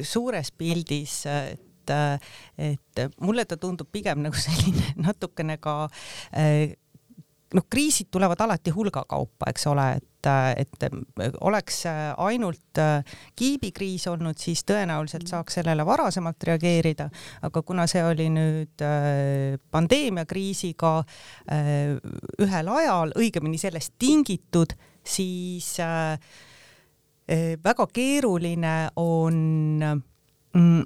suures 0.02 0.52
pildis, 0.52 1.24
et 1.26 1.66
et 1.90 3.00
mulle 3.18 3.42
ta 3.48 3.56
tundub 3.58 3.88
pigem 3.90 4.20
nagu 4.22 4.36
selline 4.46 4.92
natukene 4.94 5.56
ka 5.58 5.88
noh, 7.54 7.66
kriisid 7.70 8.10
tulevad 8.10 8.40
alati 8.44 8.72
hulgakaupa, 8.74 9.48
eks 9.50 9.66
ole, 9.70 9.86
et, 9.98 10.28
et 10.60 10.84
oleks 11.40 11.82
ainult 12.16 12.80
kiibikriis 13.38 14.06
olnud, 14.10 14.38
siis 14.38 14.62
tõenäoliselt 14.68 15.30
saaks 15.30 15.58
sellele 15.58 15.86
varasemalt 15.86 16.46
reageerida, 16.50 17.08
aga 17.46 17.62
kuna 17.66 17.86
see 17.90 18.04
oli 18.04 18.28
nüüd 18.34 18.84
äh, 18.84 19.56
pandeemiakriisiga 19.72 20.92
äh, 21.00 21.96
ühel 22.44 22.72
ajal, 22.76 23.16
õigemini 23.18 23.58
sellest 23.60 23.96
tingitud, 23.98 24.76
siis 25.02 25.72
äh, 25.82 26.16
väga 27.64 27.86
keeruline 27.94 28.76
on 28.98 29.36
mm, 29.80 30.80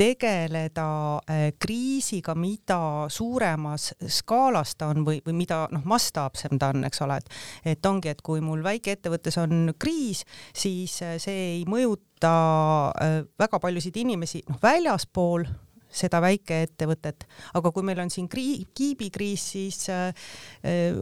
tegeleda 0.00 1.20
äh, 1.28 1.52
kriisiga, 1.60 2.34
mida 2.34 2.80
suuremas 3.12 3.90
skaalas 4.08 4.74
ta 4.80 4.90
on 4.94 5.04
või, 5.04 5.20
või 5.26 5.36
mida 5.42 5.64
noh, 5.72 5.84
mastaapsem 5.88 6.56
ta 6.60 6.72
on, 6.74 6.86
eks 6.88 7.02
ole, 7.04 7.20
et 7.20 7.74
et 7.74 7.86
ongi, 7.86 8.08
et 8.12 8.22
kui 8.24 8.40
mul 8.44 8.62
väikeettevõttes 8.64 9.36
on 9.42 9.74
kriis, 9.78 10.24
siis 10.56 10.96
äh, 11.04 11.18
see 11.20 11.42
ei 11.56 11.64
mõjuta 11.68 12.32
äh, 12.94 13.18
väga 13.40 13.60
paljusid 13.60 14.00
inimesi 14.00 14.42
noh, 14.48 14.60
väljaspool 14.62 15.44
seda 15.90 16.20
väikeettevõtet, 16.22 17.26
aga 17.58 17.72
kui 17.74 17.84
meil 17.84 17.98
on 18.00 18.12
siin 18.14 18.28
krii-, 18.30 18.68
kiibikriis, 18.78 19.46
siis 19.56 19.84
äh, 19.92 20.12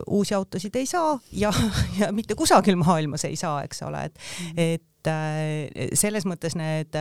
uusi 0.09 0.35
autosid 0.35 0.75
ei 0.81 0.89
saa 0.89 1.15
ja, 1.37 1.53
ja 2.01 2.11
mitte 2.17 2.35
kusagil 2.39 2.81
maailmas 2.81 3.29
ei 3.29 3.37
saa, 3.39 3.61
eks 3.69 3.85
ole, 3.87 4.09
et, 4.09 4.23
mm. 4.43 4.63
et 4.75 5.97
selles 5.97 6.25
mõttes 6.27 6.57
need 6.59 6.97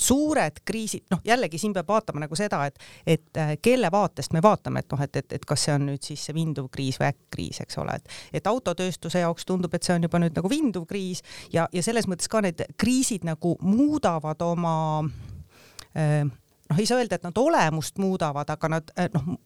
suured 0.00 0.60
kriisid, 0.66 1.06
noh 1.10 1.20
jällegi 1.24 1.58
siin 1.58 1.74
peab 1.74 1.88
vaatama 1.88 2.24
nagu 2.24 2.36
seda, 2.38 2.64
et, 2.66 2.78
et 3.06 3.40
äh, 3.40 3.54
kelle 3.62 3.90
vaatest 3.92 4.34
me 4.34 4.42
vaatame, 4.42 4.82
et 4.82 4.92
noh, 4.92 5.02
et, 5.06 5.16
et, 5.22 5.36
et 5.38 5.44
kas 5.46 5.66
see 5.66 5.74
on 5.74 5.86
nüüd 5.90 6.02
siis 6.02 6.24
see 6.26 6.34
vinduv 6.36 6.68
kriis 6.74 6.98
või 7.00 7.10
äkkriis, 7.12 7.60
eks 7.64 7.78
ole, 7.82 7.98
et, 8.00 8.16
et 8.40 8.50
autotööstuse 8.50 9.22
jaoks 9.22 9.46
tundub, 9.46 9.74
et 9.74 9.86
see 9.86 9.94
on 9.96 10.06
juba 10.08 10.20
nüüd 10.22 10.34
nagu 10.36 10.50
vinduv 10.50 10.88
kriis 10.90 11.22
ja, 11.52 11.68
ja 11.72 11.82
selles 11.86 12.08
mõttes 12.10 12.30
ka 12.30 12.42
need 12.44 12.64
kriisid 12.80 13.26
nagu 13.28 13.54
muudavad 13.62 14.42
oma 14.42 14.76
äh, 15.94 16.24
noh, 16.74 16.82
ei 16.82 16.88
saa 16.88 16.98
öelda, 16.98 17.18
et 17.18 17.24
nad 17.26 17.38
olemust 17.38 17.98
muudavad, 18.02 18.50
aga 18.50 18.70
nad 18.76 18.92
äh, 18.98 19.08
noh, 19.14 19.38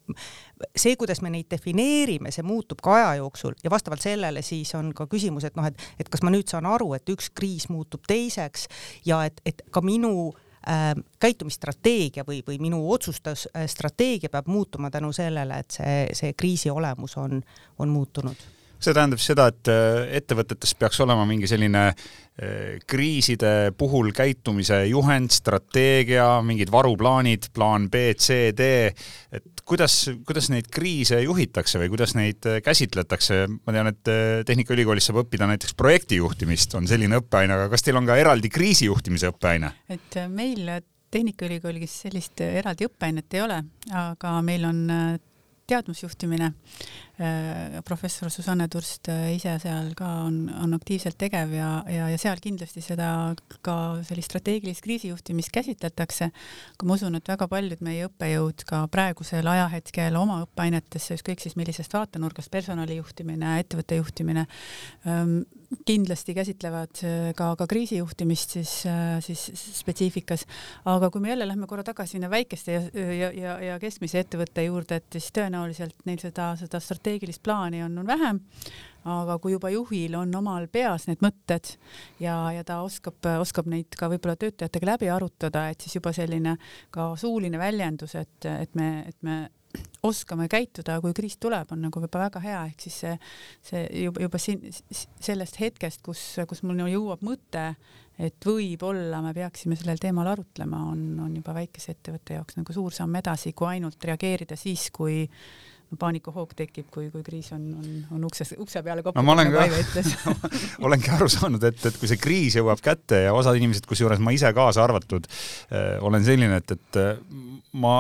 see, 0.73 0.97
kuidas 0.97 1.21
me 1.25 1.33
neid 1.33 1.49
defineerime, 1.53 2.33
see 2.35 2.47
muutub 2.47 2.83
ka 2.85 2.97
aja 2.97 3.15
jooksul. 3.21 3.57
Ja 3.65 3.73
vastavalt 3.73 4.05
sellele 4.05 4.43
siis 4.43 4.73
on 4.79 4.93
ka 4.97 5.07
küsimus, 5.11 5.47
et 5.49 5.57
noh, 5.59 5.69
et, 5.69 5.89
et 6.01 6.09
kas 6.09 6.25
ma 6.25 6.33
nüüd 6.35 6.49
saan 6.51 6.69
aru, 6.69 6.93
et 6.97 7.15
üks 7.15 7.31
kriis 7.37 7.69
muutub 7.73 8.07
teiseks 8.09 8.69
ja 9.07 9.23
et, 9.29 9.41
et 9.47 9.63
ka 9.75 9.85
minu 9.85 10.31
äh, 10.67 10.93
käitumisstrateegia 11.21 12.27
või, 12.29 12.43
või 12.47 12.61
minu 12.69 12.83
otsustusstrateegia 12.97 14.33
peab 14.33 14.49
muutuma 14.49 14.91
tänu 14.95 15.13
sellele, 15.17 15.63
et 15.65 15.81
see, 15.81 15.99
see 16.17 16.37
kriisi 16.39 16.73
olemus 16.73 17.19
on, 17.21 17.43
on 17.79 17.93
muutunud 17.93 18.58
see 18.79 18.95
tähendab 18.95 19.21
seda, 19.23 19.49
et 19.51 19.71
äh, 19.73 20.07
ettevõtetes 20.21 20.75
peaks 20.79 21.01
olema 21.03 21.25
mingi 21.29 21.49
selline 21.51 21.85
äh, 21.91 22.79
kriiside 22.89 23.73
puhul 23.79 24.13
käitumise 24.17 24.85
juhend, 24.89 25.33
strateegia, 25.35 26.27
mingid 26.47 26.71
varuplaanid, 26.73 27.51
plaan 27.55 27.89
B, 27.93 28.13
C, 28.19 28.53
D, 28.57 28.69
et 29.35 29.65
kuidas, 29.69 30.01
kuidas 30.27 30.51
neid 30.55 30.71
kriise 30.73 31.21
juhitakse 31.25 31.83
või 31.83 31.93
kuidas 31.95 32.15
neid 32.19 32.47
äh, 32.49 32.61
käsitletakse, 32.65 33.45
ma 33.59 33.75
tean, 33.75 33.93
et 33.93 34.13
Tehnikaülikoolis 34.49 35.11
saab 35.11 35.25
õppida 35.25 35.49
näiteks 35.51 35.75
projektijuhtimist, 35.79 36.79
on 36.79 36.87
selline 36.91 37.19
õppeaine, 37.21 37.59
aga 37.59 37.73
kas 37.73 37.85
teil 37.87 37.99
on 37.99 38.07
ka 38.09 38.19
eraldi 38.21 38.53
kriisijuhtimise 38.53 39.35
õppeaine? 39.35 39.75
et 39.91 40.23
meil 40.31 40.71
Tehnikaülikoolis 41.09 42.03
sellist 42.05 42.41
eraldi 42.45 42.85
õppeainet 42.85 43.35
ei 43.35 43.41
ole, 43.41 43.63
aga 43.97 44.35
meil 44.45 44.67
on 44.69 44.83
teadmusjuhtimine 45.69 46.53
Äh, 47.21 47.83
professor 47.83 48.31
Susanne 48.31 48.69
Turst 48.69 49.09
äh, 49.11 49.33
ise 49.35 49.57
seal 49.59 49.89
ka 49.99 50.07
on, 50.23 50.37
on 50.63 50.77
aktiivselt 50.77 51.17
tegev 51.19 51.51
ja, 51.51 51.71
ja, 51.91 52.05
ja 52.13 52.19
seal 52.21 52.39
kindlasti 52.39 52.79
seda 52.79 53.09
ka 53.67 53.75
sellist 54.07 54.31
strateegilist 54.31 54.85
kriisijuhtimist 54.85 55.51
käsitletakse. 55.51 56.29
aga 56.77 56.87
ma 56.87 56.95
usun, 56.95 57.19
et 57.19 57.27
väga 57.27 57.49
paljud 57.51 57.83
meie 57.83 58.07
õppejõud 58.07 58.63
ka 58.69 58.85
praegusel 58.95 59.51
ajahetkel 59.51 60.15
oma 60.21 60.45
õppeainetesse, 60.45 61.19
ükskõik 61.19 61.43
siis 61.43 61.59
millisest 61.59 61.99
vaatenurgast, 61.99 62.53
personali 62.55 63.01
juhtimine, 63.01 63.57
ettevõtte 63.65 63.99
juhtimine, 63.99 64.47
ähm, 65.11 65.41
kindlasti 65.87 66.35
käsitlevad 66.35 67.01
äh, 67.05 67.31
ka, 67.37 67.53
ka 67.61 67.67
kriisijuhtimist 67.69 68.57
siis, 68.57 68.73
siis 69.25 69.45
spetsiifikas. 69.79 70.47
aga 70.89 71.11
kui 71.11 71.21
me 71.21 71.29
jälle 71.29 71.49
lähme 71.49 71.67
korra 71.67 71.85
tagasi 71.85 72.17
sinna 72.17 72.31
väikeste 72.31 72.73
ja, 72.73 72.83
ja, 72.95 73.33
ja, 73.33 73.59
ja 73.61 73.79
keskmise 73.81 74.23
ettevõtte 74.25 74.65
juurde, 74.65 75.01
et 75.03 75.19
siis 75.19 75.31
tõenäoliselt 75.37 76.07
neil 76.09 76.21
seda, 76.23 76.55
seda 76.57 76.81
strateegilist 76.81 77.43
plaani 77.45 77.83
on, 77.85 77.99
on 78.01 78.07
vähem, 78.09 78.41
aga 79.09 79.39
kui 79.43 79.53
juba 79.53 79.71
juhil 79.73 80.17
on 80.19 80.33
omal 80.41 80.69
peas 80.73 81.07
need 81.09 81.21
mõtted 81.25 81.75
ja, 82.23 82.37
ja 82.57 82.65
ta 82.67 82.81
oskab, 82.85 83.21
oskab 83.41 83.69
neid 83.69 83.97
ka 83.99 84.09
võib-olla 84.13 84.37
töötajatega 84.41 84.93
läbi 84.95 85.13
arutada, 85.13 85.69
et 85.69 85.85
siis 85.85 86.01
juba 86.01 86.13
selline 86.17 86.57
ka 86.95 87.13
suuline 87.21 87.61
väljendus, 87.61 88.17
et, 88.19 88.49
et 88.49 88.75
me, 88.79 88.91
et 89.09 89.17
me 89.23 89.45
oskame 90.07 90.49
käituda, 90.51 90.99
kui 91.03 91.15
kriis 91.17 91.39
tuleb, 91.43 91.73
on 91.75 91.83
nagu 91.87 92.03
juba 92.03 92.21
väga 92.27 92.43
hea, 92.43 92.65
ehk 92.71 92.85
siis 92.87 92.99
see, 93.03 93.15
see 93.71 93.87
juba, 94.05 94.23
juba 94.27 94.41
siin 94.43 94.63
sellest 94.95 95.59
hetkest, 95.61 96.03
kus, 96.07 96.23
kus 96.49 96.63
mul 96.67 96.85
jõuab 96.87 97.25
mõte, 97.27 97.65
et 98.19 98.47
võib-olla 98.47 99.23
me 99.23 99.33
peaksime 99.35 99.79
sellel 99.79 100.01
teemal 100.03 100.31
arutlema, 100.33 100.85
on, 100.93 101.03
on 101.25 101.35
juba 101.39 101.55
väikese 101.59 101.95
ettevõtte 101.97 102.39
jaoks 102.39 102.59
nagu 102.59 102.75
suur 102.75 102.95
samm 102.95 103.19
edasi, 103.21 103.55
kui 103.59 103.71
ainult 103.75 104.05
reageerida 104.11 104.59
siis, 104.59 104.89
kui 104.95 105.25
paanikahoog 105.97 106.53
tekib, 106.59 106.89
kui, 106.93 107.07
kui 107.13 107.23
kriis 107.25 107.49
on, 107.57 107.63
on, 107.79 107.93
on 108.17 108.25
ukses, 108.29 108.53
ukse 108.61 108.83
peale 108.85 109.05
koputatud 109.05 109.29
no,, 109.29 109.37
nagu 109.39 109.61
Aive 109.63 109.81
ütles. 109.81 110.13
olengi 110.85 111.13
aru 111.15 111.29
saanud, 111.33 111.65
et, 111.65 111.81
et 111.89 111.99
kui 112.01 112.11
see 112.11 112.21
kriis 112.21 112.59
jõuab 112.59 112.83
kätte 112.85 113.23
ja 113.25 113.35
osad 113.37 113.57
inimesed, 113.57 113.87
kusjuures 113.89 114.21
ma 114.23 114.35
ise 114.37 114.51
kaasa 114.57 114.85
arvatud 114.85 115.29
äh,, 115.29 115.97
olen 116.05 116.27
selline, 116.27 116.61
et, 116.61 116.75
et 116.77 117.01
äh, 117.01 117.21
ma, 117.81 117.95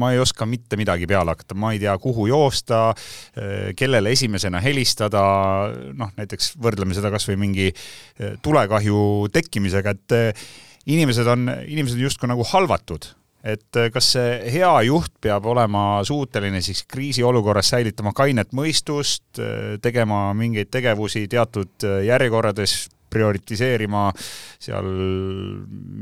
ma 0.00 0.12
ei 0.14 0.22
oska 0.22 0.48
mitte 0.48 0.78
midagi 0.80 1.08
peale 1.10 1.34
hakata, 1.34 1.56
ma 1.58 1.74
ei 1.74 1.82
tea, 1.82 1.96
kuhu 2.00 2.28
joosta 2.30 2.84
äh,, 2.94 3.72
kellele 3.76 4.14
esimesena 4.16 4.62
helistada, 4.64 5.24
noh, 5.92 6.14
näiteks 6.16 6.54
võrdleme 6.64 6.96
seda 6.96 7.12
kasvõi 7.12 7.36
mingi 7.40 7.68
äh, 7.74 8.38
tulekahju 8.44 9.28
tekkimisega, 9.34 9.98
et 9.98 10.16
äh, 10.16 10.46
inimesed 10.86 11.28
on, 11.28 11.50
inimesed 11.66 12.00
on 12.00 12.08
justkui 12.08 12.30
nagu 12.32 12.46
halvatud 12.54 13.12
et 13.44 13.76
äh, 13.76 13.90
kas 13.92 14.08
see 14.16 14.52
hea 14.56 14.72
juht 14.88 15.12
peab 15.22 15.44
olema 15.52 16.00
suuteline 16.06 16.62
siis 16.64 16.82
kriisiolukorras 16.88 17.74
säilitama 17.74 18.14
kainet 18.16 18.54
mõistust, 18.56 19.26
äh, 19.38 19.76
tegema 19.84 20.26
mingeid 20.36 20.72
tegevusi 20.72 21.26
teatud 21.30 21.84
äh, 21.84 22.00
järjekorrades, 22.08 22.88
prioritiseerima 23.14 24.08
seal 24.58 24.88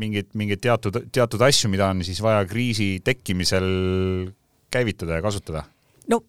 mingeid, 0.01 0.31
mingeid 0.39 0.63
teatud, 0.65 0.97
teatud 1.13 1.43
asju, 1.45 1.69
mida 1.69 1.91
on 1.93 2.01
siis 2.07 2.23
vaja 2.25 2.47
kriisi 2.49 3.03
tekkimisel 3.05 3.67
käivitada 4.73 5.19
ja 5.19 5.25
kasutada? 5.25 5.67
no 6.09 6.23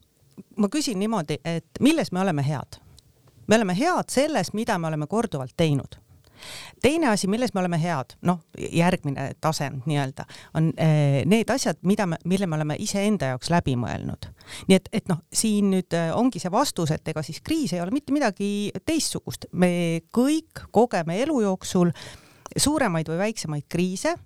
ma 0.57 0.67
küsin 0.73 0.99
niimoodi, 0.99 1.39
et 1.45 1.79
milles 1.79 2.11
me 2.11 2.25
oleme 2.25 2.43
head? 2.43 2.81
me 3.47 3.61
oleme 3.61 3.77
head 3.79 4.11
selles, 4.11 4.51
mida 4.57 4.79
me 4.81 4.89
oleme 4.89 5.07
korduvalt 5.07 5.53
teinud 5.55 6.02
teine 6.81 7.09
asi, 7.11 7.27
milles 7.31 7.53
me 7.53 7.61
oleme 7.63 7.79
head, 7.81 8.15
noh, 8.27 8.41
järgmine 8.57 9.31
tase 9.41 9.69
nii-öelda 9.73 10.25
on 10.59 10.71
eh, 10.77 11.21
need 11.29 11.49
asjad, 11.53 11.79
mida 11.87 12.07
me, 12.09 12.19
mille 12.29 12.47
me 12.47 12.57
oleme 12.59 12.77
iseenda 12.79 13.33
jaoks 13.33 13.51
läbi 13.53 13.75
mõelnud. 13.79 14.29
nii 14.67 14.79
et, 14.79 14.89
et 14.93 15.11
noh, 15.11 15.23
siin 15.33 15.71
nüüd 15.73 15.97
eh, 15.97 16.11
ongi 16.15 16.41
see 16.43 16.51
vastus, 16.53 16.93
et 16.95 17.13
ega 17.13 17.23
siis 17.25 17.41
kriis 17.41 17.73
ei 17.73 17.81
ole 17.83 17.95
mitte 17.95 18.15
midagi 18.15 18.71
teistsugust, 18.85 19.49
me 19.53 20.01
kõik 20.13 20.67
kogeme 20.71 21.19
elu 21.23 21.41
jooksul 21.47 21.93
suuremaid 22.57 23.09
või 23.09 23.21
väiksemaid 23.27 23.69
kriise 23.71 24.17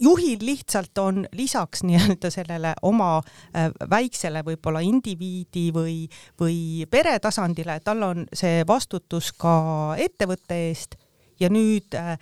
juhil 0.00 0.38
lihtsalt 0.46 0.98
on 0.98 1.26
lisaks 1.32 1.82
nii-öelda 1.82 2.30
sellele 2.30 2.74
oma 2.82 3.18
äh, 3.18 3.70
väiksele 3.90 4.42
võib-olla 4.46 4.80
indiviidi 4.84 5.68
või, 5.74 6.08
või 6.40 6.86
pere 6.90 7.18
tasandile, 7.18 7.80
tal 7.84 8.02
on 8.02 8.26
see 8.32 8.62
vastutus 8.68 9.32
ka 9.32 9.96
ettevõtte 9.98 10.60
eest. 10.68 10.98
Ja 11.40 11.50
nüüd 11.50 11.94
äh, 11.94 12.14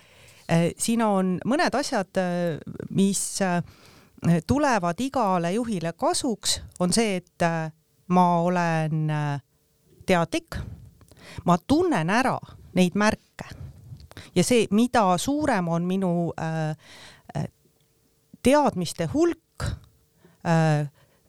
äh, 0.49 0.69
siin 0.77 1.01
on 1.01 1.37
mõned 1.45 1.75
asjad, 1.77 2.17
äh, 2.21 2.57
mis 2.89 3.39
tulevad 4.47 4.97
igale 4.99 5.51
juhile 5.53 5.91
kasuks, 5.93 6.61
on 6.81 6.93
see, 6.93 7.19
et 7.21 7.43
ma 8.09 8.23
olen 8.41 9.11
teadlik, 10.09 10.57
ma 11.45 11.57
tunnen 11.57 12.09
ära 12.09 12.33
neid 12.73 12.97
märke. 12.97 13.51
Ja 14.35 14.43
see, 14.45 14.65
mida 14.71 15.03
suurem 15.21 15.67
on 15.69 15.85
minu 15.85 16.31
äh, 16.33 16.73
teadmiste 18.47 19.09
hulk 19.13 19.67
äh, 20.47 20.87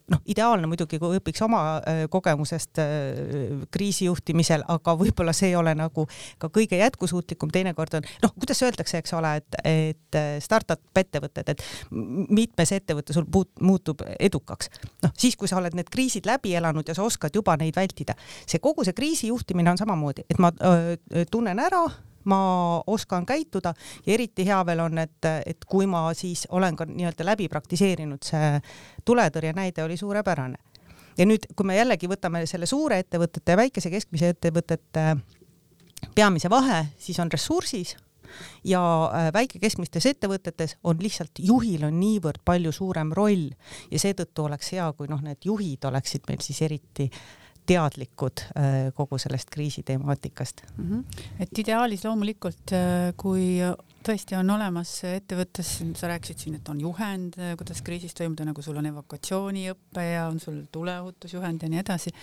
noh, 0.09 0.21
ideaalne 0.29 0.67
muidugi, 0.69 0.99
kui 1.01 1.17
õpiks 1.19 1.41
oma 1.45 1.61
äh, 1.77 2.01
kogemusest 2.11 2.81
äh, 2.81 3.61
kriisijuhtimisel, 3.73 4.63
aga 4.71 4.95
võib-olla 4.99 5.33
see 5.35 5.51
ei 5.51 5.57
ole 5.59 5.75
nagu 5.77 6.05
ka 6.41 6.49
kõige 6.53 6.79
jätkusuutlikum, 6.79 7.51
teinekord 7.53 7.99
on 7.99 8.09
noh, 8.23 8.33
kuidas 8.37 8.63
öeldakse, 8.65 9.01
eks 9.01 9.15
ole, 9.17 9.35
et, 9.41 9.59
et 9.67 10.19
startup 10.43 11.03
ettevõtted, 11.03 11.53
et 11.53 11.63
mitmes 11.91 12.73
ettevõte 12.75 13.15
sul 13.15 13.27
puut, 13.29 13.51
muutub 13.61 14.03
edukaks. 14.17 14.71
noh, 15.05 15.13
siis 15.17 15.37
kui 15.39 15.51
sa 15.51 15.59
oled 15.61 15.77
need 15.77 15.89
kriisid 15.91 16.29
läbi 16.29 16.55
elanud 16.57 16.87
ja 16.87 16.97
sa 16.97 17.05
oskad 17.05 17.35
juba 17.35 17.57
neid 17.59 17.77
vältida, 17.77 18.17
see 18.45 18.61
kogu 18.63 18.87
see 18.87 18.97
kriisijuhtimine 18.97 19.75
on 19.75 19.81
samamoodi, 19.81 20.25
et 20.29 20.41
ma 20.41 20.53
öö, 20.55 21.25
tunnen 21.31 21.59
ära 21.61 21.85
ma 22.25 22.39
oskan 22.87 23.25
käituda 23.25 23.73
ja 24.05 24.13
eriti 24.13 24.45
hea 24.47 24.59
veel 24.65 24.79
on, 24.83 24.97
et, 24.97 25.29
et 25.45 25.65
kui 25.67 25.87
ma 25.87 26.07
siis 26.17 26.47
olen 26.49 26.75
ka 26.75 26.87
nii-öelda 26.89 27.25
läbi 27.25 27.47
praktiseerinud, 27.49 28.23
see 28.25 28.51
tuletõrje 29.05 29.53
näide 29.55 29.83
oli 29.83 29.97
suurepärane. 29.97 30.57
ja 31.17 31.25
nüüd, 31.25 31.47
kui 31.55 31.65
me 31.65 31.77
jällegi 31.77 32.07
võtame 32.07 32.45
selle 32.45 32.65
suure 32.65 32.99
ettevõtete 32.99 33.51
ja 33.51 33.57
väikese 33.57 33.89
keskmise 33.89 34.29
ettevõtete 34.35 35.15
peamise 36.15 36.49
vahe, 36.49 36.85
siis 36.97 37.19
on 37.19 37.31
ressursis 37.31 37.95
ja 38.63 38.81
äh, 39.13 39.29
väike-keskmistes 39.33 40.05
ettevõtetes 40.05 40.77
on 40.83 40.99
lihtsalt 41.01 41.39
juhil 41.39 41.83
on 41.87 41.99
niivõrd 41.99 42.41
palju 42.45 42.71
suurem 42.75 43.13
roll 43.15 43.49
ja 43.91 43.99
seetõttu 44.01 44.45
oleks 44.45 44.73
hea, 44.75 44.87
kui 44.93 45.09
noh, 45.09 45.21
need 45.25 45.45
juhid 45.45 45.85
oleksid 45.89 46.27
meil 46.29 46.43
siis 46.45 46.61
eriti 46.67 47.09
teadlikud 47.69 48.43
äh, 48.57 48.89
kogu 48.97 49.19
sellest 49.21 49.51
kriisitemaatikast 49.53 50.63
mm. 50.77 50.89
-hmm. 50.89 51.25
et 51.39 51.61
ideaalis 51.63 52.05
loomulikult, 52.05 52.73
äh, 52.73 53.13
kui 53.17 53.59
tõesti 54.05 54.37
on 54.39 54.49
olemas 54.53 54.91
ettevõttes, 55.07 55.71
sa 55.99 56.09
rääkisid 56.11 56.43
siin, 56.43 56.57
et 56.59 56.69
on 56.71 56.79
juhend, 56.81 57.35
kuidas 57.59 57.81
kriisis 57.85 58.15
toimuda, 58.17 58.47
nagu 58.47 58.63
sul 58.63 58.77
on 58.79 58.89
evakuatsiooniõpe 58.89 60.05
ja 60.05 60.27
on 60.29 60.39
sul 60.39 60.61
tuleohutusjuhend 60.71 61.65
ja 61.65 61.69
nii 61.71 61.81
edasi. 61.81 62.13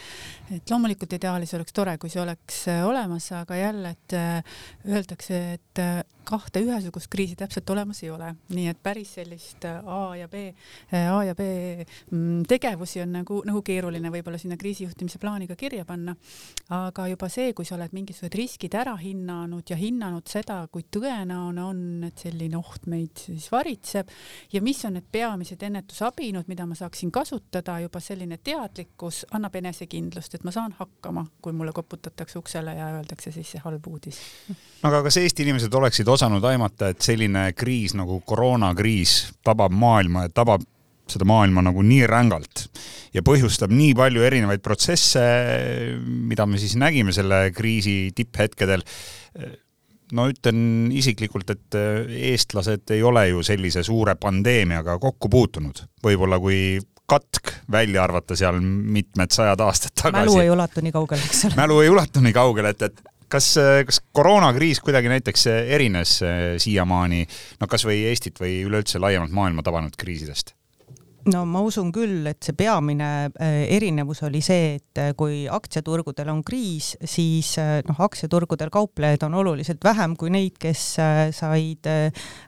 et 0.56 0.70
loomulikult 0.70 1.12
ideaalis 1.18 1.54
oleks 1.58 1.76
tore, 1.76 1.96
kui 1.98 2.10
see 2.12 2.22
oleks 2.22 2.64
olemas, 2.86 3.30
aga 3.36 3.56
jälle, 3.56 3.94
et 3.96 4.16
äh, 4.16 4.60
öeldakse, 4.88 5.40
et 5.58 5.82
äh, 5.82 6.02
kahte 6.26 6.60
ühesugust 6.64 7.10
kriisi 7.10 7.36
täpselt 7.38 7.70
olemas 7.70 8.02
ei 8.02 8.10
ole, 8.10 8.32
nii 8.54 8.66
et 8.72 8.80
päris 8.82 9.12
sellist 9.18 9.64
äh, 9.68 9.82
A 9.86 10.16
ja 10.18 10.28
B, 10.28 10.48
A 10.92 11.20
ja 11.24 11.34
B 11.38 11.46
mm, 12.10 12.46
tegevusi 12.50 13.02
on 13.04 13.12
nagu, 13.20 13.42
nagu 13.46 13.62
keeruline 13.66 14.10
võib-olla 14.14 14.40
sinna 14.40 14.58
kriisijuhtimise 14.60 15.20
plaani 15.22 15.46
ka 15.50 15.56
kirja 15.58 15.84
panna. 15.84 16.16
aga 16.72 17.06
juba 17.08 17.28
see, 17.30 17.52
kui 17.54 17.64
sa 17.64 17.76
oled 17.76 17.92
mingisugused 17.94 18.34
riskid 18.34 18.74
ära 18.74 18.96
hinnanud 18.98 19.70
ja 19.70 19.76
hinnanud 19.78 20.26
seda, 20.30 20.64
kui 20.72 20.86
tõenäoline 20.90 21.65
on, 21.66 21.80
et 22.06 22.24
selline 22.26 22.58
oht 22.58 22.86
meid 22.90 23.18
siis 23.26 23.48
varitseb. 23.52 24.10
Ja 24.52 24.62
mis 24.64 24.84
on 24.88 24.96
need 24.96 25.08
peamised 25.12 25.62
ennetusabinud, 25.66 26.48
mida 26.50 26.66
ma 26.68 26.78
saaksin 26.78 27.12
kasutada, 27.14 27.78
juba 27.84 28.00
selline 28.02 28.38
teadlikkus 28.44 29.24
annab 29.36 29.58
enesekindlust, 29.60 30.38
et 30.38 30.46
ma 30.46 30.54
saan 30.54 30.74
hakkama, 30.78 31.26
kui 31.42 31.56
mulle 31.56 31.74
koputatakse 31.76 32.40
uksele 32.40 32.76
ja 32.78 32.92
öeldakse 32.98 33.34
siis 33.34 33.56
see 33.56 33.64
halb 33.64 33.86
uudis. 33.90 34.20
aga 34.86 35.02
kas 35.06 35.20
Eesti 35.20 35.46
inimesed 35.46 35.74
oleksid 35.74 36.08
osanud 36.08 36.44
aimata, 36.44 36.92
et 36.94 37.02
selline 37.02 37.50
kriis 37.56 37.96
nagu 37.98 38.20
koroonakriis 38.26 39.18
tabab 39.44 39.74
maailma 39.74 40.26
ja 40.26 40.34
tabab 40.42 40.64
seda 41.10 41.26
maailma 41.28 41.62
nagu 41.62 41.82
nii 41.86 42.06
rängalt 42.10 42.64
ja 43.14 43.22
põhjustab 43.26 43.72
nii 43.74 43.94
palju 43.98 44.24
erinevaid 44.26 44.62
protsesse, 44.64 45.22
mida 46.02 46.46
me 46.50 46.58
siis 46.60 46.74
nägime 46.80 47.14
selle 47.14 47.46
kriisi 47.54 48.10
tipphetkedel 48.16 48.82
no 50.12 50.28
ütlen 50.30 50.90
isiklikult, 50.94 51.50
et 51.50 51.78
äh, 51.78 52.04
eestlased 52.32 52.94
ei 52.94 53.02
ole 53.02 53.28
ju 53.30 53.42
sellise 53.46 53.82
suure 53.86 54.16
pandeemiaga 54.20 54.98
kokku 55.02 55.30
puutunud. 55.32 55.82
võib-olla 56.04 56.38
kui 56.42 56.78
katk 57.06 57.52
välja 57.70 58.02
arvata 58.02 58.36
seal 58.38 58.58
mitmed 58.60 59.30
sajad 59.34 59.60
aastad 59.62 59.94
tagasi. 59.94 60.26
mälu 60.26 60.40
ei 60.42 60.50
ulatu 60.50 60.82
nii 60.82 60.94
kaugele, 60.94 61.28
eks 61.28 61.44
ole. 61.48 61.58
mälu 61.58 61.80
ei 61.80 61.90
ulatu 61.90 62.22
nii 62.24 62.34
kaugele, 62.34 62.74
et, 62.74 62.82
et 62.82 63.02
kas, 63.28 63.52
kas 63.86 64.00
koroonakriis 64.12 64.80
kuidagi 64.84 65.10
näiteks 65.10 65.46
erines 65.78 66.18
äh, 66.26 66.44
siiamaani, 66.62 67.26
no 67.60 67.70
kas 67.70 67.86
või 67.88 68.04
Eestit 68.10 68.40
või 68.42 68.60
üleüldse 68.66 69.02
laiemalt 69.02 69.34
maailma 69.34 69.66
tabanud 69.66 69.98
kriisidest? 69.98 70.54
No 71.32 71.42
ma 71.48 71.60
usun 71.64 71.90
küll, 71.94 72.26
et 72.30 72.42
see 72.44 72.54
peamine 72.58 73.08
äh, 73.28 73.64
erinevus 73.76 74.22
oli 74.26 74.42
see, 74.44 74.76
et 74.78 75.00
äh, 75.02 75.12
kui 75.18 75.44
aktsiaturgudel 75.50 76.30
on 76.32 76.42
kriis, 76.46 76.92
siis 77.02 77.54
äh, 77.62 77.80
noh, 77.88 78.00
aktsiaturgudel 78.06 78.70
kauplejaid 78.74 79.26
on 79.26 79.38
oluliselt 79.42 79.82
vähem 79.84 80.16
kui 80.18 80.30
neid, 80.34 80.58
kes 80.62 80.84
said 81.36 81.88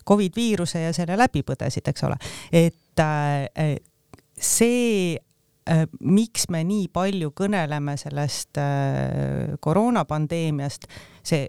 Covid 0.09 0.37
viiruse 0.37 0.85
ja 0.87 0.93
selle 0.97 1.19
läbi 1.19 1.43
põdesid, 1.47 1.89
eks 1.91 2.07
ole. 2.09 2.19
et 2.53 3.03
see 4.39 5.19
miks 6.01 6.47
me 6.49 6.63
nii 6.65 6.87
palju 6.95 7.31
kõneleme 7.37 7.95
sellest 8.01 8.57
koroonapandeemiast, 9.61 10.87
see 11.27 11.45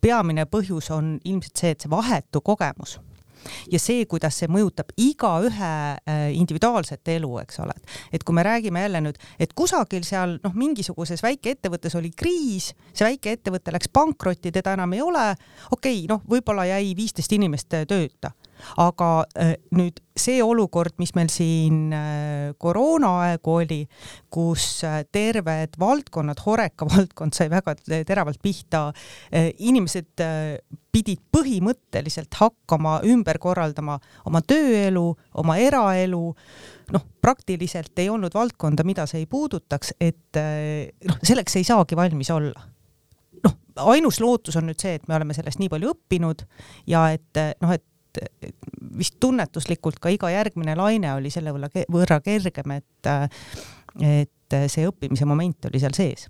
peamine 0.00 0.46
põhjus 0.48 0.88
on 0.96 1.18
ilmselt 1.24 1.60
see, 1.60 1.74
et 1.74 1.84
see 1.84 1.92
vahetu 1.92 2.40
kogemus 2.44 2.96
ja 3.72 3.80
see, 3.82 4.06
kuidas 4.10 4.38
see 4.40 4.50
mõjutab 4.52 4.92
igaühe 4.96 5.70
äh, 5.98 6.24
individuaalset 6.36 7.12
elu, 7.16 7.30
eks 7.42 7.60
ole. 7.64 7.76
et 8.12 8.24
kui 8.24 8.36
me 8.36 8.44
räägime 8.46 8.82
jälle 8.86 9.02
nüüd, 9.04 9.20
et 9.38 9.54
kusagil 9.54 10.04
seal 10.06 10.38
noh, 10.42 10.54
mingisuguses 10.54 11.22
väikeettevõttes 11.22 11.96
oli 11.98 12.10
kriis, 12.10 12.72
see 12.92 13.06
väikeettevõte 13.06 13.74
läks 13.74 13.92
pankrotti, 13.92 14.52
teda 14.54 14.76
enam 14.78 14.92
ei 14.96 15.02
ole, 15.04 15.30
okei 15.70 16.04
okay,, 16.04 16.06
noh, 16.10 16.22
võib-olla 16.28 16.68
jäi 16.68 16.94
viisteist 16.98 17.32
inimest 17.36 17.74
tööta 17.88 18.32
aga 18.76 19.08
äh, 19.38 19.54
nüüd 19.76 20.00
see 20.18 20.42
olukord, 20.42 20.96
mis 20.98 21.12
meil 21.16 21.30
siin 21.32 21.92
äh, 21.94 22.50
koroonaaegu 22.60 23.54
oli, 23.60 23.80
kus 24.34 24.82
äh, 24.86 25.00
terved 25.12 25.78
valdkonnad, 25.80 26.42
Horeca 26.44 26.88
valdkond 26.92 27.36
sai 27.36 27.48
väga 27.52 27.76
teravalt 28.06 28.40
pihta, 28.42 28.88
inimesed 29.32 30.22
pidid 30.92 31.20
põhimõtteliselt 31.34 32.34
hakkama 32.40 32.98
ümber 33.08 33.38
korraldama 33.42 33.98
oma 34.28 34.42
tööelu, 34.42 35.04
oma 35.38 35.58
eraelu, 35.62 36.22
noh, 36.94 37.04
praktiliselt 37.22 37.98
ei 38.00 38.08
olnud 38.10 38.34
valdkonda, 38.34 38.86
mida 38.88 39.06
see 39.10 39.22
ei 39.22 39.30
puudutaks, 39.30 39.94
et 40.00 40.38
noh, 40.38 41.20
selleks 41.22 41.58
ei 41.60 41.68
saagi 41.68 41.98
valmis 41.98 42.32
olla. 42.34 42.66
Noh, 43.44 43.54
ainus 43.92 44.18
lootus 44.22 44.56
on 44.58 44.66
nüüd 44.70 44.80
see, 44.82 44.96
et 44.98 45.06
me 45.08 45.18
oleme 45.18 45.36
sellest 45.36 45.60
nii 45.62 45.70
palju 45.70 45.92
õppinud 45.94 46.42
ja 46.90 47.08
et 47.14 47.42
noh, 47.62 47.76
et 47.76 47.84
vist 48.98 49.18
tunnetuslikult 49.20 50.00
ka 50.02 50.12
iga 50.14 50.30
järgmine 50.32 50.76
laine 50.78 51.14
oli 51.16 51.32
selle 51.32 51.54
võrra, 51.54 52.20
kergem, 52.24 52.78
et, 52.78 53.12
et 54.02 54.58
see 54.72 54.88
õppimise 54.88 55.28
moment 55.28 55.70
oli 55.70 55.82
seal 55.82 55.96
sees. 55.96 56.28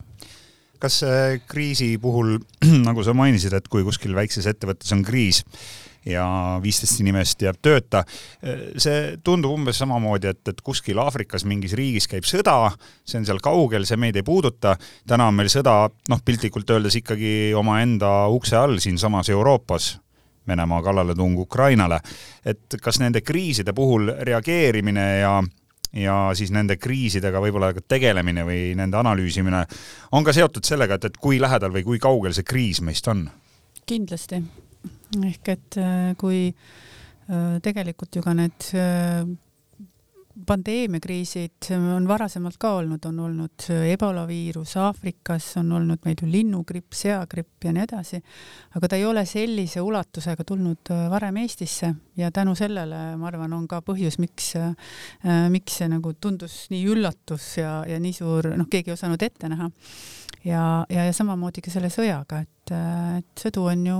Kas 0.78 1.00
kriisi 1.50 1.96
puhul, 1.98 2.36
nagu 2.88 3.02
sa 3.02 3.14
mainisid, 3.16 3.54
et 3.56 3.68
kui 3.70 3.84
kuskil 3.86 4.14
väikses 4.14 4.46
ettevõttes 4.50 4.94
on 4.94 5.02
kriis 5.06 5.42
ja 6.06 6.24
viisteist 6.62 7.00
inimest 7.02 7.42
jääb 7.42 7.58
tööta, 7.62 8.04
see 8.80 9.18
tundub 9.24 9.52
umbes 9.54 9.80
samamoodi, 9.82 10.32
et, 10.32 10.42
et 10.52 10.62
kuskil 10.64 11.00
Aafrikas 11.02 11.44
mingis 11.48 11.74
riigis 11.78 12.08
käib 12.10 12.26
sõda, 12.28 12.56
see 13.06 13.20
on 13.20 13.28
seal 13.28 13.42
kaugel, 13.44 13.86
see 13.88 13.98
meid 14.00 14.16
ei 14.18 14.26
puuduta, 14.26 14.76
täna 15.08 15.28
on 15.28 15.38
meil 15.38 15.50
sõda, 15.52 15.80
noh, 16.08 16.24
piltlikult 16.24 16.70
öeldes 16.74 16.98
ikkagi 17.02 17.54
omaenda 17.58 18.12
ukse 18.34 18.58
all 18.58 18.78
siinsamas 18.82 19.32
Euroopas 19.34 19.96
Venemaa 20.48 20.82
kallaletung 20.82 21.38
Ukrainale. 21.38 22.00
et 22.44 22.76
kas 22.82 23.00
nende 23.00 23.20
kriiside 23.20 23.72
puhul 23.72 24.12
reageerimine 24.20 25.18
ja 25.18 25.42
ja 25.92 26.30
siis 26.36 26.50
nende 26.52 26.76
kriisidega 26.76 27.40
võib-olla 27.40 27.72
ka 27.72 27.80
tegelemine 27.88 28.44
või 28.44 28.74
nende 28.76 28.96
analüüsimine 29.00 29.64
on 30.12 30.24
ka 30.24 30.34
seotud 30.36 30.64
sellega, 30.64 30.98
et, 30.98 31.08
et 31.08 31.16
kui 31.16 31.40
lähedal 31.40 31.72
või 31.72 31.84
kui 31.86 31.98
kaugel 31.98 32.34
see 32.36 32.44
kriis 32.44 32.82
meist 32.84 33.08
on? 33.08 33.28
kindlasti. 33.88 34.42
ehk 35.24 35.48
et 35.48 35.78
äh, 35.80 36.12
kui 36.20 36.48
äh, 36.52 37.60
tegelikult 37.64 38.16
ju 38.16 38.22
ka 38.22 38.34
need 38.36 38.68
äh, 38.76 39.24
pandeemiakriisid 40.46 41.70
on 41.74 42.06
varasemalt 42.08 42.56
ka 42.60 42.70
olnud, 42.78 43.04
on 43.08 43.20
olnud 43.26 43.66
ebola 43.90 44.24
viirus 44.28 44.76
Aafrikas, 44.78 45.50
on 45.60 45.72
olnud 45.78 46.04
meil 46.04 46.18
ju 46.22 46.28
linnugripp, 46.30 46.94
seagripp 46.94 47.64
ja 47.66 47.72
nii 47.74 47.84
edasi, 47.84 48.20
aga 48.78 48.90
ta 48.90 48.98
ei 48.98 49.06
ole 49.08 49.24
sellise 49.28 49.82
ulatusega 49.84 50.44
tulnud 50.46 50.92
äh, 50.94 51.06
varem 51.10 51.40
Eestisse 51.42 51.92
ja 52.16 52.30
tänu 52.34 52.54
sellele, 52.58 53.00
ma 53.18 53.30
arvan, 53.30 53.56
on 53.56 53.66
ka 53.70 53.80
põhjus, 53.86 54.18
miks, 54.22 54.52
äh, 54.60 55.48
miks 55.52 55.80
see 55.80 55.90
nagu 55.90 56.14
tundus 56.20 56.66
nii 56.72 56.84
üllatus 56.92 57.50
ja, 57.62 57.80
ja 57.88 57.98
nii 58.02 58.14
suur, 58.16 58.52
noh, 58.58 58.70
keegi 58.70 58.92
ei 58.92 58.98
osanud 58.98 59.22
ette 59.22 59.50
näha. 59.50 59.70
ja, 60.44 60.62
ja, 60.88 61.08
ja 61.08 61.16
samamoodi 61.16 61.64
ka 61.64 61.74
selle 61.74 61.90
sõjaga, 61.92 62.44
et, 62.46 62.74
äh, 62.74 63.18
et 63.22 63.46
sõdu 63.46 63.66
on 63.72 63.86
ju 63.90 63.98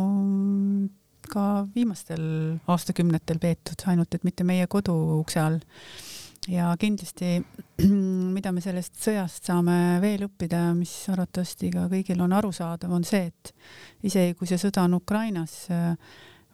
ka 1.28 1.66
viimastel 1.74 2.22
aastakümnetel 2.70 3.40
peetud, 3.42 3.82
ainult 3.90 4.14
et 4.14 4.24
mitte 4.24 4.46
meie 4.48 4.66
kodu 4.70 4.94
ukse 5.18 5.42
all 5.42 5.58
ja 6.48 6.70
kindlasti, 6.80 7.36
mida 8.36 8.52
me 8.54 8.62
sellest 8.64 8.98
sõjast 9.02 9.50
saame 9.50 9.98
veel 10.04 10.26
õppida, 10.28 10.68
mis 10.76 10.92
arvatavasti 11.12 11.72
ka 11.74 11.88
kõigil 11.92 12.24
on 12.24 12.34
arusaadav, 12.38 12.92
on 12.94 13.06
see, 13.06 13.28
et 13.28 13.54
isegi 14.08 14.36
kui 14.38 14.48
see 14.50 14.60
sõda 14.60 14.86
on 14.86 14.98
Ukrainas 15.00 15.64
äh, 15.74 15.94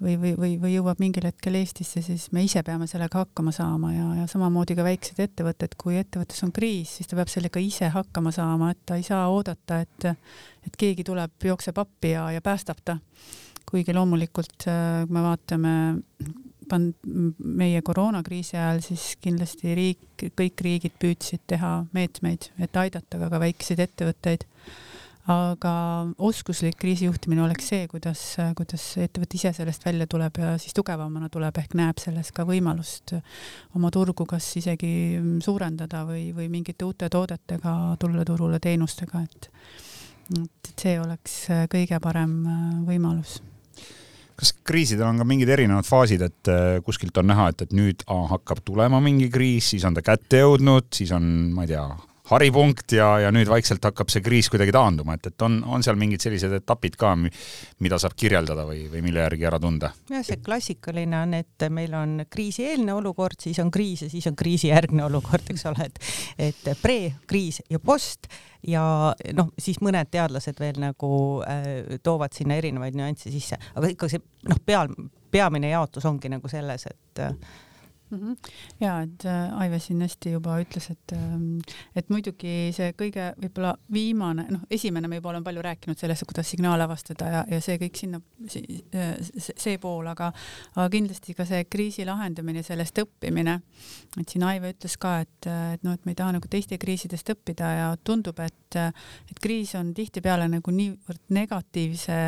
või, 0.03 0.17
või, 0.21 0.33
või, 0.39 0.55
või 0.61 0.75
jõuab 0.75 1.01
mingil 1.03 1.27
hetkel 1.29 1.59
Eestisse, 1.59 2.03
siis 2.05 2.27
me 2.35 2.45
ise 2.45 2.63
peame 2.67 2.89
sellega 2.91 3.23
hakkama 3.23 3.53
saama 3.55 3.93
ja, 3.95 4.09
ja 4.21 4.27
samamoodi 4.31 4.77
ka 4.79 4.87
väiksed 4.87 5.21
ettevõtted, 5.23 5.77
kui 5.81 5.99
ettevõttes 6.01 6.43
on 6.47 6.53
kriis, 6.55 6.97
siis 6.99 7.11
ta 7.11 7.19
peab 7.19 7.31
sellega 7.33 7.63
ise 7.63 7.91
hakkama 7.95 8.33
saama, 8.35 8.73
et 8.75 8.83
ta 8.87 8.99
ei 9.01 9.07
saa 9.07 9.27
oodata, 9.33 9.81
et, 9.85 10.09
et 10.67 10.81
keegi 10.81 11.07
tuleb, 11.07 11.37
jookseb 11.45 11.79
appi 11.81 12.15
ja, 12.17 12.29
ja 12.35 12.45
päästab 12.45 12.83
ta. 12.85 12.99
kuigi 13.65 13.95
loomulikult, 13.95 14.67
äh, 14.69 15.05
kui 15.07 15.17
me 15.17 15.23
vaatame 15.25 15.77
pand-, 16.69 16.97
meie 17.39 17.83
koroonakriisi 17.85 18.57
ajal, 18.59 18.83
siis 18.85 19.15
kindlasti 19.23 19.75
riik, 19.77 20.27
kõik 20.39 20.65
riigid 20.65 20.97
püüdsid 21.01 21.45
teha 21.51 21.77
meetmeid, 21.97 22.51
et 22.63 22.77
aidata 22.81 23.21
ka, 23.21 23.31
ka 23.33 23.41
väikeseid 23.43 23.85
ettevõtteid. 23.89 24.49
aga 25.25 25.71
oskuslik 26.21 26.75
kriisijuhtimine 26.77 27.41
oleks 27.41 27.71
see, 27.71 27.87
kuidas, 27.89 28.21
kuidas 28.59 28.83
ettevõte 29.01 29.39
ise 29.39 29.55
sellest 29.57 29.87
välja 29.87 30.05
tuleb 30.07 30.37
ja 30.37 30.51
siis 30.61 30.77
tugevamana 30.77 31.31
tuleb, 31.33 31.57
ehk 31.63 31.73
näeb 31.81 32.03
selles 32.03 32.29
ka 32.37 32.45
võimalust 32.45 33.15
oma 33.75 33.89
turgu 33.91 34.27
kas 34.29 34.51
isegi 34.61 35.17
suurendada 35.41 36.05
või, 36.05 36.27
või 36.37 36.51
mingite 36.53 36.85
uute 36.85 37.09
toodetega 37.09 37.97
tulla 37.99 38.25
turule 38.29 38.61
teenustega, 38.61 39.25
et 39.25 39.51
et 40.35 40.71
see 40.81 41.01
oleks 41.01 41.41
kõige 41.73 41.99
parem 42.01 42.37
võimalus 42.85 43.41
kas 44.39 44.55
kriisidel 44.67 45.07
on 45.07 45.21
ka 45.23 45.27
mingid 45.29 45.51
erinevad 45.55 45.87
faasid, 45.89 46.25
et 46.27 46.51
äh, 46.51 46.81
kuskilt 46.87 47.17
on 47.21 47.31
näha, 47.31 47.51
et, 47.53 47.67
et 47.67 47.77
nüüd 47.77 48.03
aa, 48.09 48.27
hakkab 48.35 48.65
tulema 48.67 49.01
mingi 49.05 49.31
kriis, 49.33 49.71
siis 49.75 49.87
on 49.87 49.97
ta 49.97 50.05
kätte 50.05 50.43
jõudnud, 50.43 50.91
siis 50.95 51.13
on, 51.15 51.31
ma 51.55 51.67
ei 51.67 51.75
tea, 51.75 51.85
haripunkt 52.31 52.95
ja, 52.97 53.09
ja 53.21 53.31
nüüd 53.35 53.49
vaikselt 53.53 53.85
hakkab 53.85 54.09
see 54.13 54.23
kriis 54.25 54.49
kuidagi 54.53 54.73
taanduma, 54.73 55.19
et, 55.19 55.29
et 55.29 55.45
on, 55.45 55.59
on 55.69 55.85
seal 55.85 55.99
mingid 56.01 56.25
sellised 56.25 56.55
etapid 56.57 56.97
ka, 57.01 57.13
mida 57.85 57.99
saab 58.01 58.17
kirjeldada 58.17 58.65
või, 58.69 58.87
või 58.93 59.03
mille 59.05 59.21
järgi 59.27 59.49
ära 59.51 59.61
tunda? 59.61 59.93
jah, 60.11 60.25
see 60.25 60.41
klassikaline 60.45 61.21
on, 61.21 61.37
et 61.43 61.67
meil 61.75 61.93
on 61.99 62.17
kriisieelne 62.31 62.97
olukord, 62.97 63.37
siis 63.45 63.61
on 63.61 63.73
kriis 63.75 64.07
ja 64.07 64.11
siis 64.13 64.29
on 64.31 64.39
kriisijärgne 64.41 65.05
olukord, 65.05 65.53
eks 65.53 65.67
ole, 65.71 65.91
et 65.91 66.01
et 66.49 66.73
pre, 66.81 66.99
kriis 67.29 67.61
ja 67.71 67.79
post 67.83 68.31
ja 68.67 68.85
noh, 69.37 69.53
siis 69.61 69.83
mõned 69.85 70.09
teadlased 70.13 70.61
veel 70.61 70.81
nagu 70.81 71.13
äh, 71.45 71.99
toovad 72.03 72.33
sinna 72.37 72.57
erinevaid 72.61 72.97
nüansse 72.97 73.33
sisse, 73.35 73.61
aga 73.75 73.93
ikka 73.93 74.09
see 74.11 74.25
noh, 74.49 74.65
peal, 74.65 74.93
peamine 75.35 75.75
jaotus 75.75 76.09
ongi 76.09 76.33
nagu 76.33 76.49
selles, 76.51 76.89
et 76.89 77.25
äh. 77.27 77.37
Ja 78.81 78.99
et 79.03 79.25
äh, 79.25 79.61
Aive 79.61 79.79
siin 79.83 80.03
hästi 80.05 80.35
juba 80.35 80.59
ütles, 80.63 80.91
et 80.93 81.15
ähm, 81.17 81.59
et 81.97 82.11
muidugi 82.13 82.71
see 82.77 82.93
kõige 82.99 83.31
võib-olla 83.41 83.75
viimane, 83.93 84.47
noh, 84.53 84.65
esimene 84.71 85.09
me 85.11 85.19
juba 85.19 85.33
oleme 85.33 85.47
palju 85.47 85.65
rääkinud 85.65 85.99
sellest, 85.99 86.27
kuidas 86.29 86.51
signaale 86.51 86.87
avastada 86.87 87.31
ja, 87.33 87.43
ja 87.51 87.61
see 87.65 87.79
kõik 87.81 87.99
sinna, 87.99 88.21
see, 88.51 88.83
see 89.39 89.79
pool, 89.83 90.07
aga, 90.11 90.31
aga 90.77 90.87
kindlasti 90.93 91.35
ka 91.37 91.47
see 91.49 91.65
kriisi 91.71 92.07
lahendamine, 92.07 92.63
sellest 92.67 93.01
õppimine. 93.03 93.59
et 94.21 94.29
siin 94.29 94.45
Aive 94.47 94.75
ütles 94.75 94.97
ka, 95.01 95.17
et, 95.25 95.49
et 95.49 95.87
noh, 95.87 95.97
et 95.97 96.05
me 96.07 96.15
ei 96.15 96.19
taha 96.19 96.37
nagu 96.37 96.51
teiste 96.51 96.79
kriisidest 96.81 97.35
õppida 97.35 97.71
ja 97.79 97.89
tundub, 98.05 98.39
et, 98.45 98.79
et 98.79 99.43
kriis 99.43 99.75
on 99.79 99.95
tihtipeale 99.97 100.49
nagu 100.53 100.75
niivõrd 100.75 101.35
negatiivse 101.35 102.21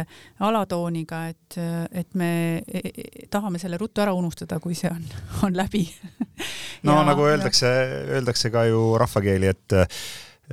alatooniga, 0.47 1.23
et, 1.33 1.59
et 1.93 2.19
me 2.19 2.31
e, 2.63 2.81
e, 2.81 3.27
tahame 3.31 3.61
selle 3.63 3.79
ruttu 3.81 4.03
ära 4.05 4.15
unustada, 4.17 4.59
kui 4.63 4.77
see 4.79 4.91
on, 4.91 5.05
on 5.47 5.57
läbi 5.57 5.76
läbi 5.77 5.89
no 6.87 7.01
ja, 7.01 7.09
nagu 7.11 7.27
öeldakse, 7.29 7.73
öeldakse 8.17 8.53
ka 8.55 8.67
ju 8.71 8.95
rahvakeeli, 9.01 9.53
et 9.55 9.77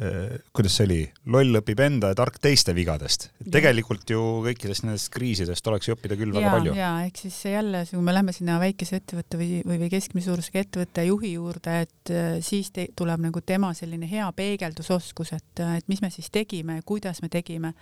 Äh, 0.02 0.40
kuidas 0.50 0.74
see 0.80 0.88
oli, 0.88 1.02
loll 1.30 1.60
õpib 1.60 1.78
enda 1.86 2.10
ja 2.10 2.16
tark 2.18 2.40
teiste 2.42 2.74
vigadest. 2.74 3.28
tegelikult 3.54 4.10
ju 4.10 4.22
kõikidest 4.42 4.88
nendest 4.88 5.12
kriisidest 5.14 5.68
oleks 5.70 5.86
ju 5.86 5.94
õppida 5.94 6.18
küll 6.18 6.34
ja, 6.34 6.40
väga 6.40 6.54
palju. 6.56 6.74
ja 6.80 6.88
ehk 7.06 7.20
siis 7.22 7.36
jälle, 7.46 7.84
kui 7.86 8.02
me 8.02 8.16
läheme 8.16 8.34
sinna 8.34 8.56
väikese 8.58 8.98
ettevõtte 8.98 9.38
või, 9.38 9.60
või, 9.62 9.78
või 9.84 9.92
keskmise 9.94 10.32
suurusega 10.32 10.64
ettevõtte 10.66 11.06
juhi 11.06 11.36
juurde, 11.36 11.76
et 11.86 12.10
äh, 12.10 12.32
siis 12.42 12.74
te, 12.74 12.88
tuleb 12.98 13.22
nagu 13.28 13.44
tema 13.46 13.70
selline 13.78 14.10
hea 14.10 14.32
peegeldusoskus, 14.34 15.36
et, 15.38 15.62
äh, 15.62 15.78
et 15.84 15.94
mis 15.94 16.02
me 16.02 16.10
siis 16.10 16.34
tegime 16.34 16.80
ja 16.80 16.88
kuidas 16.90 17.22
me 17.22 17.30
tegime, 17.30 17.76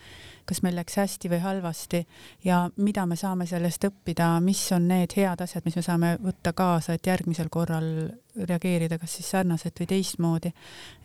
kas 0.50 0.62
meil 0.66 0.76
läks 0.80 0.98
hästi 1.00 1.32
või 1.32 1.42
halvasti 1.44 2.02
ja 2.46 2.64
mida 2.78 3.06
me 3.10 3.18
saame 3.20 3.48
sellest 3.50 3.88
õppida, 3.90 4.34
mis 4.44 4.64
on 4.76 4.88
need 4.92 5.16
head 5.18 5.44
asjad, 5.44 5.66
mis 5.66 5.78
me 5.80 5.86
saame 5.86 6.16
võtta 6.22 6.54
kaasa, 6.58 6.96
et 6.98 7.08
järgmisel 7.08 7.50
korral 7.54 7.88
reageerida 8.36 8.98
kas 9.00 9.18
siis 9.18 9.30
sarnaselt 9.34 9.80
või 9.82 9.90
teistmoodi. 9.92 10.52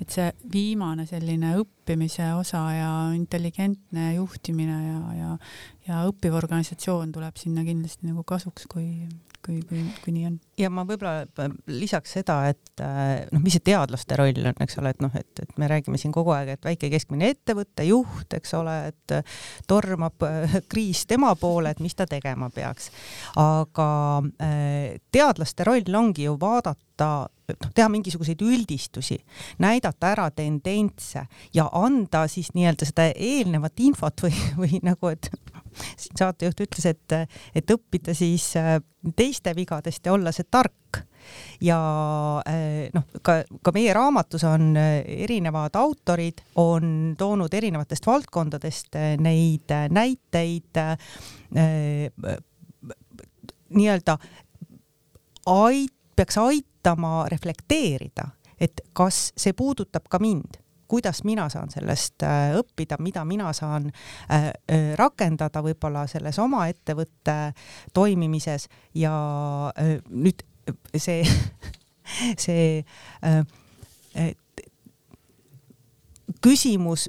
et 0.00 0.10
see 0.10 0.30
viimane 0.52 1.06
selline 1.06 1.56
õppimise 1.60 2.28
osa 2.38 2.62
ja 2.74 2.90
intelligentne 3.16 4.12
juhtimine 4.14 4.76
ja, 4.86 5.00
ja, 5.18 5.30
ja 5.88 6.02
õppiv 6.10 6.36
organisatsioon 6.38 7.12
tuleb 7.12 7.36
sinna 7.40 7.64
kindlasti 7.66 8.06
nagu 8.06 8.22
kasuks, 8.26 8.68
kui, 8.70 9.08
kui, 9.46 9.60
kui, 9.68 9.82
kui 10.04 10.14
nii 10.14 10.26
on. 10.28 10.38
ja 10.60 10.70
ma 10.72 10.84
võib-olla 10.86 11.48
lisaks 11.70 12.16
seda, 12.18 12.38
et 12.52 12.82
äh, 12.84 13.26
noh, 13.32 13.42
mis 13.44 13.56
see 13.56 13.66
teadlaste 13.70 14.18
roll 14.18 14.50
on, 14.50 14.62
eks 14.62 14.78
ole, 14.82 14.94
et 14.94 15.02
noh, 15.04 15.14
et, 15.18 15.42
et 15.42 15.58
me 15.60 15.70
räägime 15.70 16.00
siin 16.00 16.14
kogu 16.14 16.34
aeg, 16.36 16.54
et 16.56 16.66
väike 16.66 16.90
keskmine 16.92 17.30
ettevõte, 17.34 17.86
juht, 17.88 18.38
eks 18.38 18.54
ole, 18.58 18.76
et 18.92 19.16
tormab 19.66 20.26
kriis 20.68 21.06
tema 21.06 21.34
poole, 21.36 21.70
et 21.70 21.80
mis 21.80 21.94
ta 21.94 22.06
tegema 22.06 22.50
peaks. 22.50 22.90
aga 23.36 23.88
teadlaste 25.12 25.64
roll 25.64 25.96
ongi 25.96 26.28
ju 26.28 26.36
vaadata 26.40 27.28
noh, 27.52 27.72
teha 27.74 27.88
mingisuguseid 27.92 28.42
üldistusi, 28.42 29.18
näidata 29.62 30.12
ära 30.14 30.30
tendentse 30.34 31.26
ja 31.54 31.68
anda 31.72 32.26
siis 32.30 32.52
nii-öelda 32.56 32.88
seda 32.88 33.10
eelnevat 33.12 33.84
infot 33.86 34.26
või, 34.26 34.34
või 34.60 34.80
nagu, 34.86 35.12
et 35.14 35.30
siin 35.96 36.16
saatejuht 36.18 36.60
ütles, 36.66 36.86
et, 36.88 37.16
et 37.54 37.72
õppida 37.74 38.14
siis 38.16 38.48
äh, 38.60 38.78
teiste 39.16 39.54
vigadest 39.56 40.06
ja 40.06 40.14
olla 40.16 40.32
see 40.34 40.48
tark. 40.50 41.02
ja 41.60 41.78
äh, 42.46 42.86
noh, 42.94 43.06
ka, 43.22 43.40
ka 43.62 43.72
meie 43.74 43.92
raamatus 43.96 44.44
on 44.46 44.76
äh, 44.78 45.00
erinevad 45.26 45.76
autorid, 45.76 46.44
on 46.62 47.14
toonud 47.18 47.54
erinevatest 47.54 48.06
valdkondadest 48.06 48.98
neid 49.20 49.74
näiteid 49.90 50.80
nii-öelda 53.70 54.18
ait-, 55.46 55.95
peaks 56.16 56.38
aitama 56.38 57.26
reflekteerida, 57.28 58.28
et 58.60 58.80
kas 58.96 59.32
see 59.36 59.52
puudutab 59.52 60.08
ka 60.10 60.18
mind. 60.18 60.62
Kuidas 60.88 61.24
mina 61.26 61.48
saan 61.50 61.70
sellest 61.70 62.22
äh, 62.22 62.52
õppida, 62.54 62.94
mida 63.02 63.24
mina 63.26 63.50
saan 63.52 63.88
äh, 63.90 64.44
äh, 64.70 64.92
rakendada 64.94 65.58
võib-olla 65.62 66.04
selles 66.06 66.38
oma 66.38 66.68
ettevõtte 66.70 67.34
toimimises 67.94 68.68
ja 68.94 69.10
nüüd 70.06 70.44
see, 70.94 71.26
see 72.44 72.84
küsimus, 76.46 77.08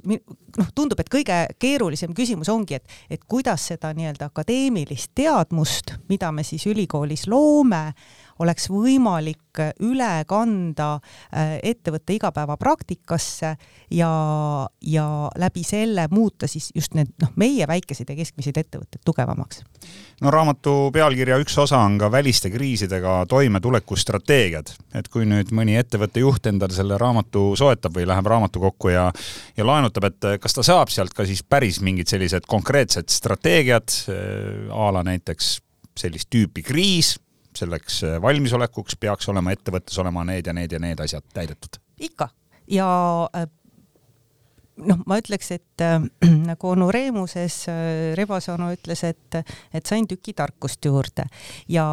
noh, 0.58 0.70
tundub, 0.74 1.00
et 1.00 1.10
kõige 1.12 1.40
keerulisem 1.58 2.14
küsimus 2.16 2.50
ongi, 2.52 2.78
et, 2.78 2.96
et 3.10 3.24
kuidas 3.28 3.68
seda 3.72 3.92
nii-öelda 3.96 4.30
akadeemilist 4.32 5.12
teadmust, 5.18 5.94
mida 6.10 6.32
me 6.34 6.44
siis 6.46 6.66
ülikoolis 6.70 7.26
loome, 7.30 7.92
oleks 8.42 8.68
võimalik 8.70 9.60
üle 9.82 10.10
kanda 10.30 10.92
äh, 10.98 11.56
ettevõtte 11.66 12.14
igapäevapraktikasse 12.14 13.54
ja, 13.90 14.10
ja 14.82 15.06
läbi 15.38 15.64
selle 15.66 16.06
muuta 16.10 16.46
siis 16.46 16.70
just 16.74 16.94
need 16.94 17.10
noh, 17.22 17.32
meie 17.40 17.66
väikeseid 17.66 18.12
ja 18.12 18.18
keskmiseid 18.18 18.60
ettevõtteid 18.62 19.02
tugevamaks. 19.04 19.64
no 20.22 20.30
raamatu 20.30 20.90
pealkirja 20.94 21.40
üks 21.42 21.58
osa 21.58 21.80
on 21.82 21.98
ka 21.98 22.10
väliste 22.12 22.50
kriisidega 22.54 23.24
toimetuleku 23.28 23.96
strateegiad, 23.96 24.70
et 24.94 25.08
kui 25.10 25.26
nüüd 25.26 25.50
mõni 25.54 25.78
ettevõtte 25.78 26.22
juht 26.22 26.46
endale 26.46 26.76
selle 26.76 26.98
raamatu 26.98 27.50
soetab 27.58 27.96
või 27.98 28.06
läheb 28.06 28.26
raamatukokku 28.26 28.94
ja 28.94 29.08
ja 29.56 29.66
laenutab, 29.66 30.12
et 30.12 30.30
kas 30.40 30.47
ta 30.56 30.64
saab 30.66 30.92
sealt 30.92 31.14
ka 31.16 31.26
siis 31.28 31.42
päris 31.44 31.80
mingid 31.84 32.10
sellised 32.10 32.46
konkreetsed 32.48 33.10
strateegiad 33.12 33.94
äh, 34.08 34.70
a 34.72 34.90
la 34.94 35.04
näiteks 35.06 35.58
sellist 35.98 36.30
tüüpi 36.30 36.62
kriis, 36.62 37.16
selleks 37.58 38.02
äh, 38.06 38.18
valmisolekuks 38.22 38.98
peaks 39.00 39.28
olema 39.32 39.54
ettevõttes 39.56 39.98
olema 39.98 40.24
need 40.28 40.46
ja 40.46 40.54
need 40.56 40.72
ja 40.72 40.82
need 40.82 41.00
asjad 41.04 41.26
täidetud? 41.34 41.80
ikka 41.98 42.30
ja 42.70 42.88
äh, 43.34 43.48
noh, 44.86 45.00
ma 45.08 45.18
ütleks, 45.20 45.50
et 45.56 45.84
äh, 45.84 45.98
nagu 46.50 46.70
onu 46.72 46.90
Reemuses 46.94 47.60
äh, 47.70 48.14
Rebasonu 48.18 48.70
ütles, 48.74 49.04
et, 49.08 49.40
et 49.74 49.86
sain 49.88 50.06
tüki 50.08 50.34
tarkust 50.38 50.84
juurde 50.84 51.28
ja 51.72 51.86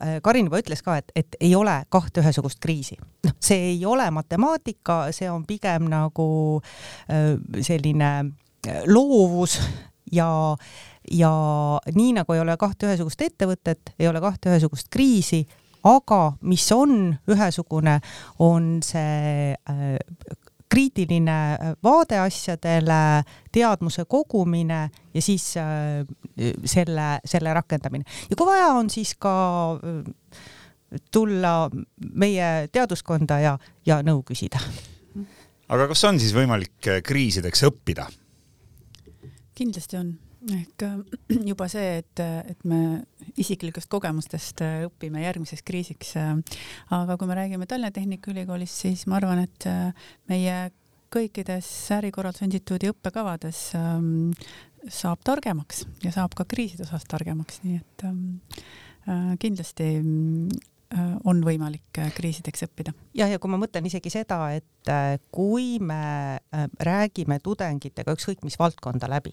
äh, 0.00 0.18
Karin 0.24 0.50
juba 0.50 0.62
ütles 0.62 0.84
ka, 0.84 0.98
et, 1.02 1.12
et 1.16 1.38
ei 1.40 1.54
ole 1.58 1.76
kahte 1.92 2.22
ühesugust 2.24 2.60
kriisi. 2.62 2.98
noh, 3.26 3.36
see 3.42 3.72
ei 3.72 3.86
ole 3.86 4.08
matemaatika, 4.14 5.04
see 5.14 5.30
on 5.30 5.46
pigem 5.48 5.88
nagu 5.92 6.28
äh, 7.08 7.34
selline 7.60 8.12
äh, 8.20 8.82
loovus 8.90 9.60
ja 10.12 10.28
ja 11.10 11.32
nii 11.94 12.12
nagu 12.20 12.34
ei 12.34 12.40
ole 12.44 12.54
kahte 12.60 12.86
ühesugust 12.86 13.22
ettevõtet, 13.24 13.94
ei 13.98 14.06
ole 14.08 14.20
kahte 14.22 14.52
ühesugust 14.52 14.86
kriisi, 14.92 15.42
aga 15.82 16.20
mis 16.46 16.64
on 16.74 17.10
ühesugune, 17.30 17.98
on 18.42 18.76
see 18.86 19.52
äh, 19.52 19.98
kriitiline 20.72 21.38
vaade 21.84 22.18
asjadele, 22.22 23.00
teadmuse 23.52 24.06
kogumine 24.08 24.86
ja 25.14 25.22
siis 25.22 25.52
äh, 25.60 26.02
selle, 26.64 27.08
selle 27.24 27.54
rakendamine. 27.54 28.04
ja 28.30 28.38
kui 28.38 28.48
vaja 28.48 28.72
on, 28.78 28.90
siis 28.90 29.14
ka 29.20 29.34
äh, 29.76 30.40
tulla 31.12 31.70
meie 32.14 32.50
teaduskonda 32.72 33.38
ja, 33.42 33.54
ja 33.86 34.00
nõu 34.06 34.24
küsida. 34.28 34.60
aga 35.68 35.88
kas 35.92 36.04
on 36.08 36.20
siis 36.20 36.34
võimalik 36.36 36.92
kriisideks 37.04 37.64
õppida? 37.68 38.08
kindlasti 39.54 40.00
on 40.00 40.14
ehk 40.50 40.82
äh, 40.82 40.98
juba 41.50 41.68
see, 41.70 41.98
et, 42.02 42.22
et 42.22 42.64
me 42.68 43.02
isiklikest 43.40 43.90
kogemustest 43.92 44.62
äh, 44.64 44.84
õpime 44.88 45.22
järgmiseks 45.24 45.64
kriisiks. 45.66 46.14
Äh, 46.20 46.34
aga 46.94 47.16
kui 47.20 47.30
me 47.30 47.38
räägime 47.38 47.68
Tallinna 47.70 47.92
Tehnikaülikoolist, 47.94 48.82
siis 48.86 49.06
ma 49.10 49.20
arvan, 49.20 49.44
et 49.46 49.68
meie 50.30 50.56
kõikides 51.12 51.68
ärikorralduse 51.98 52.46
instituudi 52.48 52.88
õppekavades 52.88 53.60
ähm, 53.76 54.32
saab 54.88 55.20
targemaks 55.26 55.84
ja 56.02 56.12
saab 56.14 56.32
ka 56.38 56.46
kriiside 56.48 56.86
osas 56.86 57.04
targemaks, 57.04 57.60
nii 57.66 57.76
et 57.76 58.04
ähm, 58.08 59.36
kindlasti 59.42 59.90
on 61.28 61.38
võimalik 61.44 62.00
kriisideks 62.16 62.66
õppida. 62.66 62.92
jah, 63.16 63.30
ja 63.32 63.40
kui 63.40 63.52
ma 63.52 63.60
mõtlen 63.60 63.86
isegi 63.88 64.12
seda, 64.12 64.38
et 64.52 64.90
kui 65.32 65.78
me 65.80 66.38
räägime 66.84 67.40
tudengitega 67.44 68.12
ükskõik 68.12 68.44
mis 68.44 68.58
valdkonda 68.60 69.08
läbi 69.08 69.32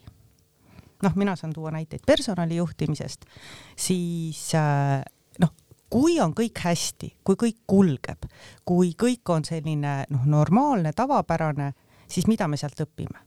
noh, 1.04 1.16
mina 1.16 1.36
saan 1.36 1.54
tuua 1.54 1.72
näiteid 1.72 2.04
personalijuhtimisest, 2.06 3.26
siis 3.76 4.42
äh, 4.56 5.00
noh, 5.40 5.54
kui 5.90 6.20
on 6.20 6.36
kõik 6.38 6.64
hästi, 6.64 7.14
kui 7.24 7.40
kõik 7.40 7.62
kulgeb, 7.68 8.28
kui 8.66 8.94
kõik 9.00 9.34
on 9.34 9.48
selline 9.48 10.04
noh, 10.10 10.28
normaalne, 10.30 10.94
tavapärane, 10.94 11.74
siis 12.10 12.28
mida 12.28 12.48
me 12.48 12.58
sealt 12.58 12.86
õpime? 12.86 13.26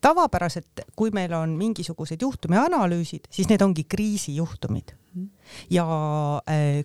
tavapäraselt, 0.00 0.80
kui 0.96 1.10
meil 1.12 1.32
on 1.36 1.50
mingisugused 1.60 2.22
juhtumi 2.24 2.56
analüüsid, 2.56 3.26
siis 3.28 3.50
need 3.50 3.60
ongi 3.60 3.82
kriisijuhtumid. 3.84 4.94
Ja 5.68 5.84
äh, 6.48 6.80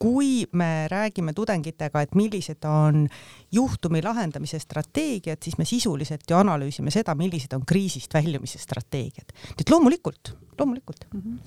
kui 0.00 0.46
me 0.52 0.88
räägime 0.90 1.32
tudengitega, 1.36 2.02
et 2.02 2.14
millised 2.16 2.64
on 2.64 3.04
juhtumi 3.52 4.02
lahendamise 4.02 4.58
strateegiad, 4.62 5.40
siis 5.42 5.58
me 5.58 5.64
sisuliselt 5.68 6.28
ju 6.30 6.38
analüüsime 6.38 6.92
seda, 6.94 7.14
millised 7.18 7.52
on 7.56 7.66
kriisist 7.66 8.14
väljumise 8.14 8.58
strateegiad. 8.62 9.34
et 9.58 9.70
loomulikult, 9.70 10.34
loomulikult 10.58 11.04
mm. 11.12 11.20
-hmm. 11.20 11.38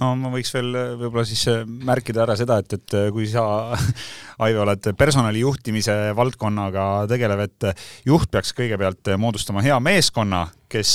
no 0.00 0.12
ma 0.20 0.30
võiks 0.32 0.52
veel 0.54 0.74
äh, 0.74 0.92
võib-olla 1.00 1.24
siis 1.28 1.46
äh, 1.50 1.64
märkida 1.66 2.22
ära 2.24 2.36
seda, 2.38 2.58
et, 2.62 2.72
et 2.78 2.96
äh, 2.98 3.08
kui 3.14 3.26
sa, 3.30 3.44
Aive, 4.44 4.60
oled 4.62 4.92
personali 4.98 5.40
juhtimise 5.42 5.94
valdkonnaga 6.16 7.06
tegelev, 7.10 7.40
et 7.48 7.64
juht 8.06 8.30
peaks 8.30 8.52
kõigepealt 8.54 9.10
moodustama 9.18 9.64
hea 9.66 9.80
meeskonna, 9.82 10.44
kes 10.70 10.92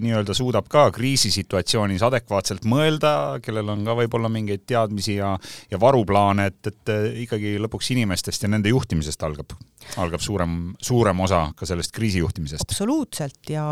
nii-öelda 0.00 0.32
suudab 0.32 0.70
ka 0.72 0.86
kriisisituatsioonis 0.94 2.04
adekvaatselt 2.06 2.64
mõelda, 2.64 3.42
kellel 3.44 3.74
on 3.74 3.84
ka 3.84 3.96
võib-olla 3.98 4.30
mingeid 4.32 4.64
teadmisi 4.64 5.18
ja, 5.18 5.34
ja 5.68 5.80
varuplaane, 5.82 6.46
et, 6.48 6.70
et 6.70 6.94
ikkagi 7.26 7.58
lõpuks 7.60 7.92
inimestest 7.92 8.46
ja 8.46 8.52
nende 8.54 8.72
juhtimisest 8.72 9.26
algab, 9.26 9.52
algab 10.00 10.22
suurem, 10.22 10.56
suurem 10.82 11.20
osa 11.24 11.44
ka 11.56 11.66
sellest 11.68 11.92
kriisijuhtimisest. 11.94 12.64
absoluutselt 12.68 13.50
ja 13.50 13.64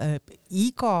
äh, 0.00 0.18
iga 0.50 0.96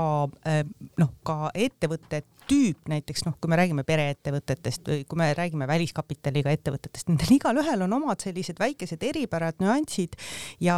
äh, 0.46 0.62
noh, 1.00 1.12
ka 1.26 1.50
ettevõtte 1.54 2.24
tüüp 2.48 2.90
näiteks 2.90 3.24
noh, 3.24 3.36
kui 3.40 3.48
me 3.48 3.58
räägime 3.58 3.84
pereettevõtetest 3.88 4.88
või 4.90 5.04
kui 5.08 5.20
me 5.20 5.30
räägime 5.36 5.68
väliskapitaliga 5.68 6.52
ettevõtetest, 6.52 7.08
nendel 7.08 7.36
igalühel 7.38 7.86
on 7.86 7.98
omad 8.00 8.24
sellised 8.24 8.60
väikesed 8.60 9.02
eripärad, 9.06 9.60
nüansid 9.64 10.18
ja 10.64 10.76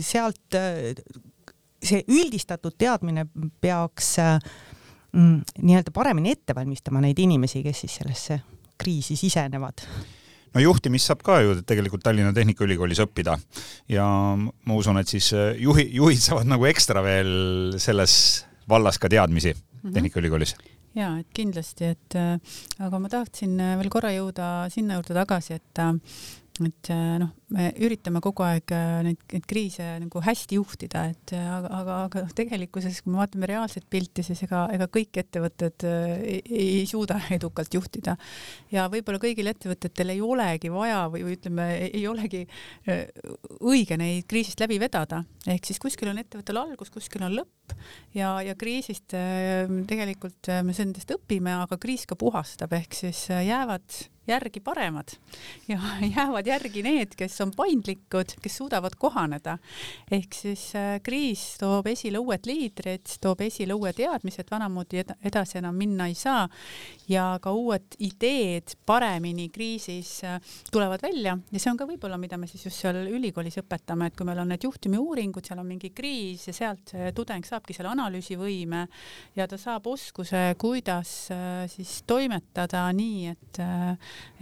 sealt 0.00 0.58
äh, 0.58 0.94
see 1.80 2.04
üldistatud 2.08 2.76
teadmine 2.78 3.26
peaks 3.60 4.16
mm, 4.20 5.36
nii-öelda 5.62 5.94
paremini 5.94 6.34
ette 6.34 6.56
valmistama 6.56 7.02
neid 7.04 7.18
inimesi, 7.22 7.62
kes 7.64 7.84
siis 7.86 8.00
sellesse 8.02 8.40
kriisi 8.80 9.16
sisenevad 9.16 9.84
no 10.54 10.62
juhtimist 10.64 11.10
saab 11.10 11.22
ka 11.26 11.40
ju 11.44 11.54
tegelikult 11.66 12.02
Tallinna 12.04 12.32
Tehnikaülikoolis 12.36 13.02
õppida 13.04 13.36
ja 13.90 14.06
ma 14.36 14.76
usun, 14.78 15.00
et 15.00 15.10
siis 15.10 15.32
äh, 15.36 15.54
juhi, 15.62 15.86
juhid 15.96 16.22
saavad 16.22 16.50
nagu 16.50 16.66
ekstra 16.70 17.04
veel 17.04 17.78
selles 17.82 18.14
vallas 18.70 18.98
ka 18.98 19.08
teadmisi 19.08 19.54
mm 19.54 19.60
-hmm. 19.60 19.94
Tehnikaülikoolis 19.94 20.54
ja 20.98 21.12
et 21.20 21.28
kindlasti, 21.34 21.92
et 21.94 22.18
äh, 22.18 22.38
aga 22.78 22.98
ma 22.98 23.08
tahtsin 23.08 23.58
äh, 23.60 23.76
veel 23.78 23.90
korra 23.90 24.10
jõuda 24.14 24.70
sinna 24.70 24.98
juurde 24.98 25.14
tagasi, 25.14 25.54
et 25.54 25.84
et 26.60 26.90
noh, 27.18 27.30
me 27.54 27.70
üritame 27.82 28.20
kogu 28.22 28.44
aeg 28.46 28.72
äh, 28.74 29.00
neid, 29.06 29.20
neid 29.32 29.46
kriise 29.50 29.86
nagu 30.02 30.22
hästi 30.22 30.58
juhtida, 30.58 31.02
et 31.12 31.32
äh, 31.34 31.46
aga, 31.50 31.70
aga, 31.80 31.96
aga 32.06 32.22
tegelikkuses, 32.38 33.00
kui 33.02 33.14
me 33.14 33.20
vaatame 33.20 33.48
reaalset 33.50 33.86
pilti, 33.90 34.24
siis 34.26 34.44
ega, 34.46 34.64
ega 34.74 34.86
kõik 34.92 35.18
ettevõtted 35.22 35.86
ei, 35.86 36.40
ei 36.46 36.84
suuda 36.90 37.18
edukalt 37.38 37.74
juhtida. 37.74 38.16
ja 38.70 38.86
võib-olla 38.92 39.22
kõigil 39.22 39.50
ettevõtetel 39.50 40.14
ei 40.14 40.22
olegi 40.22 40.70
vaja 40.72 41.02
või, 41.12 41.24
või 41.26 41.38
ütleme, 41.38 41.66
ei 41.88 42.04
olegi 42.10 42.44
õige 43.58 43.98
neid 44.00 44.28
kriisist 44.30 44.62
läbi 44.62 44.78
vedada, 44.82 45.24
ehk 45.50 45.66
siis 45.66 45.82
kuskil 45.82 46.12
on 46.12 46.22
ettevõttel 46.22 46.60
algus, 46.60 46.92
kuskil 46.94 47.26
on 47.26 47.34
lõpp 47.40 47.74
ja, 48.14 48.36
ja 48.44 48.54
kriisist 48.58 49.14
tegelikult 49.90 50.50
me 50.66 50.74
nendest 50.74 51.12
õpime, 51.14 51.54
aga 51.64 51.78
kriis 51.82 52.06
ka 52.08 52.18
puhastab, 52.18 52.72
ehk 52.78 52.96
siis 53.02 53.26
jäävad 53.30 54.00
järgi 54.30 54.60
paremad. 54.60 55.08
Ja 55.68 55.78
jäävad 56.16 56.46
järgi 56.46 56.82
need, 56.82 57.14
kes 57.18 57.39
on 57.44 57.52
paindlikud, 57.56 58.36
kes 58.42 58.56
suudavad 58.60 58.96
kohaneda. 58.98 59.56
ehk 60.10 60.34
siis 60.34 60.70
äh, 60.78 60.98
kriis 61.02 61.56
toob 61.60 61.86
esile 61.90 62.18
uued 62.18 62.46
liidrid, 62.46 63.16
toob 63.20 63.40
esile 63.46 63.74
uued 63.74 63.96
teadmised, 63.96 64.48
vanamoodi 64.50 65.04
edasi 65.24 65.58
enam 65.58 65.76
minna 65.76 66.06
ei 66.10 66.14
saa 66.14 66.48
ja 67.08 67.38
ka 67.42 67.52
uued 67.52 67.96
ideed 68.06 68.74
paremini 68.86 69.48
kriisis 69.52 70.20
äh, 70.24 70.40
tulevad 70.72 71.02
välja 71.02 71.36
ja 71.50 71.58
see 71.60 71.70
on 71.72 71.78
ka 71.80 71.88
võib-olla, 71.88 72.18
mida 72.20 72.38
me 72.38 72.48
siis 72.50 72.66
just 72.66 72.80
seal 72.80 73.00
ülikoolis 73.02 73.60
õpetame, 73.62 74.10
et 74.10 74.16
kui 74.18 74.28
meil 74.28 74.42
on 74.42 74.50
need 74.52 74.64
juhtumiuuringud, 74.66 75.46
seal 75.46 75.62
on 75.62 75.68
mingi 75.68 75.92
kriis 75.96 76.46
ja 76.50 76.56
sealt 76.56 76.94
see 76.94 77.12
tudeng 77.16 77.46
saabki 77.46 77.76
selle 77.76 77.92
analüüsivõime 77.92 78.86
ja 79.38 79.48
ta 79.50 79.58
saab 79.60 79.86
oskuse, 79.90 80.54
kuidas 80.60 81.14
äh, 81.34 81.64
siis 81.70 82.00
toimetada 82.06 82.86
nii, 82.96 83.30
et, 83.30 83.62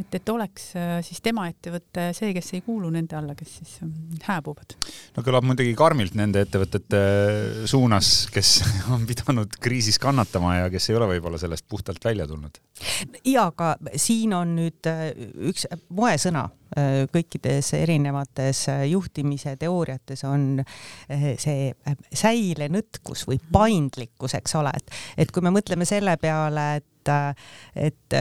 et, 0.00 0.20
et 0.20 0.34
oleks 0.34 0.70
siis 1.06 1.20
tema 1.24 1.48
ettevõte 1.50 2.10
see, 2.16 2.32
kes 2.36 2.52
ei 2.56 2.62
kuulu 2.66 2.87
nende 2.94 3.16
alla, 3.18 3.34
kes 3.38 3.54
siis 3.60 3.78
hääbuvad. 4.26 4.76
no 5.16 5.24
kõlab 5.26 5.46
muidugi 5.48 5.74
karmilt 5.78 6.16
nende 6.18 6.44
ettevõtete 6.46 7.00
suunas, 7.70 8.28
kes 8.34 8.58
on 8.94 9.06
pidanud 9.08 9.58
kriisis 9.60 10.00
kannatama 10.02 10.56
ja 10.62 10.70
kes 10.72 10.90
ei 10.90 10.98
ole 10.98 11.10
võib-olla 11.14 11.40
sellest 11.40 11.68
puhtalt 11.68 12.04
välja 12.04 12.26
tulnud. 12.28 12.60
ja 13.24 13.48
aga 13.52 13.74
siin 13.96 14.36
on 14.36 14.56
nüüd 14.58 14.92
üks 15.50 15.68
moesõna 15.88 16.48
kõikides 17.12 17.72
erinevates 17.78 18.66
juhtimise 18.90 19.56
teooriates 19.56 20.24
on 20.28 20.60
see 21.40 21.72
säilenõtkus 22.12 23.24
või 23.28 23.40
paindlikkus, 23.52 24.36
eks 24.38 24.54
ole, 24.60 24.72
et, 24.76 24.92
et 25.24 25.32
kui 25.32 25.44
me 25.44 25.52
mõtleme 25.54 25.88
selle 25.88 26.16
peale, 26.20 26.70
et 26.76 26.86
et 27.08 28.14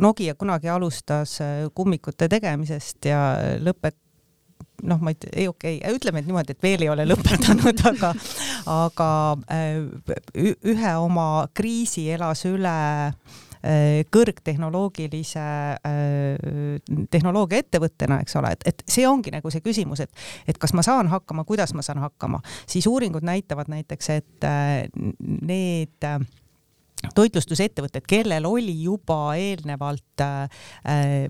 Nokia 0.00 0.32
kunagi 0.38 0.70
alustas 0.72 1.34
kummikute 1.76 2.24
tegemisest 2.32 3.04
ja 3.10 3.18
lõpet-, 3.60 3.98
noh, 4.82 5.02
ma 5.02 5.14
ei 5.14 5.20
ei 5.32 5.48
okei 5.48 5.78
okay., 5.78 5.98
ütleme, 5.98 6.22
et 6.22 6.30
niimoodi, 6.30 6.56
et 6.56 6.62
veel 6.64 6.86
ei 6.86 6.92
ole 6.92 7.06
lõpetanud, 7.08 7.84
aga, 7.92 8.14
aga 8.70 9.10
ühe 10.36 10.96
oma 11.00 11.28
kriisi 11.54 12.08
elas 12.12 12.44
üle 12.48 12.74
äh, 13.10 13.38
Äh, 13.60 14.06
kõrgtehnoloogilise 14.08 15.40
äh, 15.84 16.78
tehnoloogiaettevõttena, 17.12 18.22
eks 18.24 18.38
ole, 18.40 18.54
et, 18.56 18.62
et 18.70 18.80
see 18.88 19.04
ongi 19.04 19.34
nagu 19.34 19.52
see 19.52 19.60
küsimus, 19.60 20.00
et, 20.00 20.22
et 20.48 20.56
kas 20.56 20.72
ma 20.72 20.80
saan 20.80 21.10
hakkama, 21.12 21.44
kuidas 21.44 21.74
ma 21.76 21.84
saan 21.84 22.00
hakkama, 22.00 22.40
siis 22.64 22.88
uuringud 22.88 23.20
näitavad 23.20 23.68
näiteks, 23.68 24.08
et 24.16 24.48
äh, 24.48 24.88
need 25.20 26.08
toitlustusettevõtted, 27.12 28.08
kellel 28.08 28.48
oli 28.48 28.78
juba 28.80 29.34
eelnevalt 29.36 30.24
äh, 30.24 31.28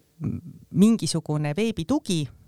mingisugune 0.71 1.57
veebitugi 1.59 2.21
äh, 2.29 2.40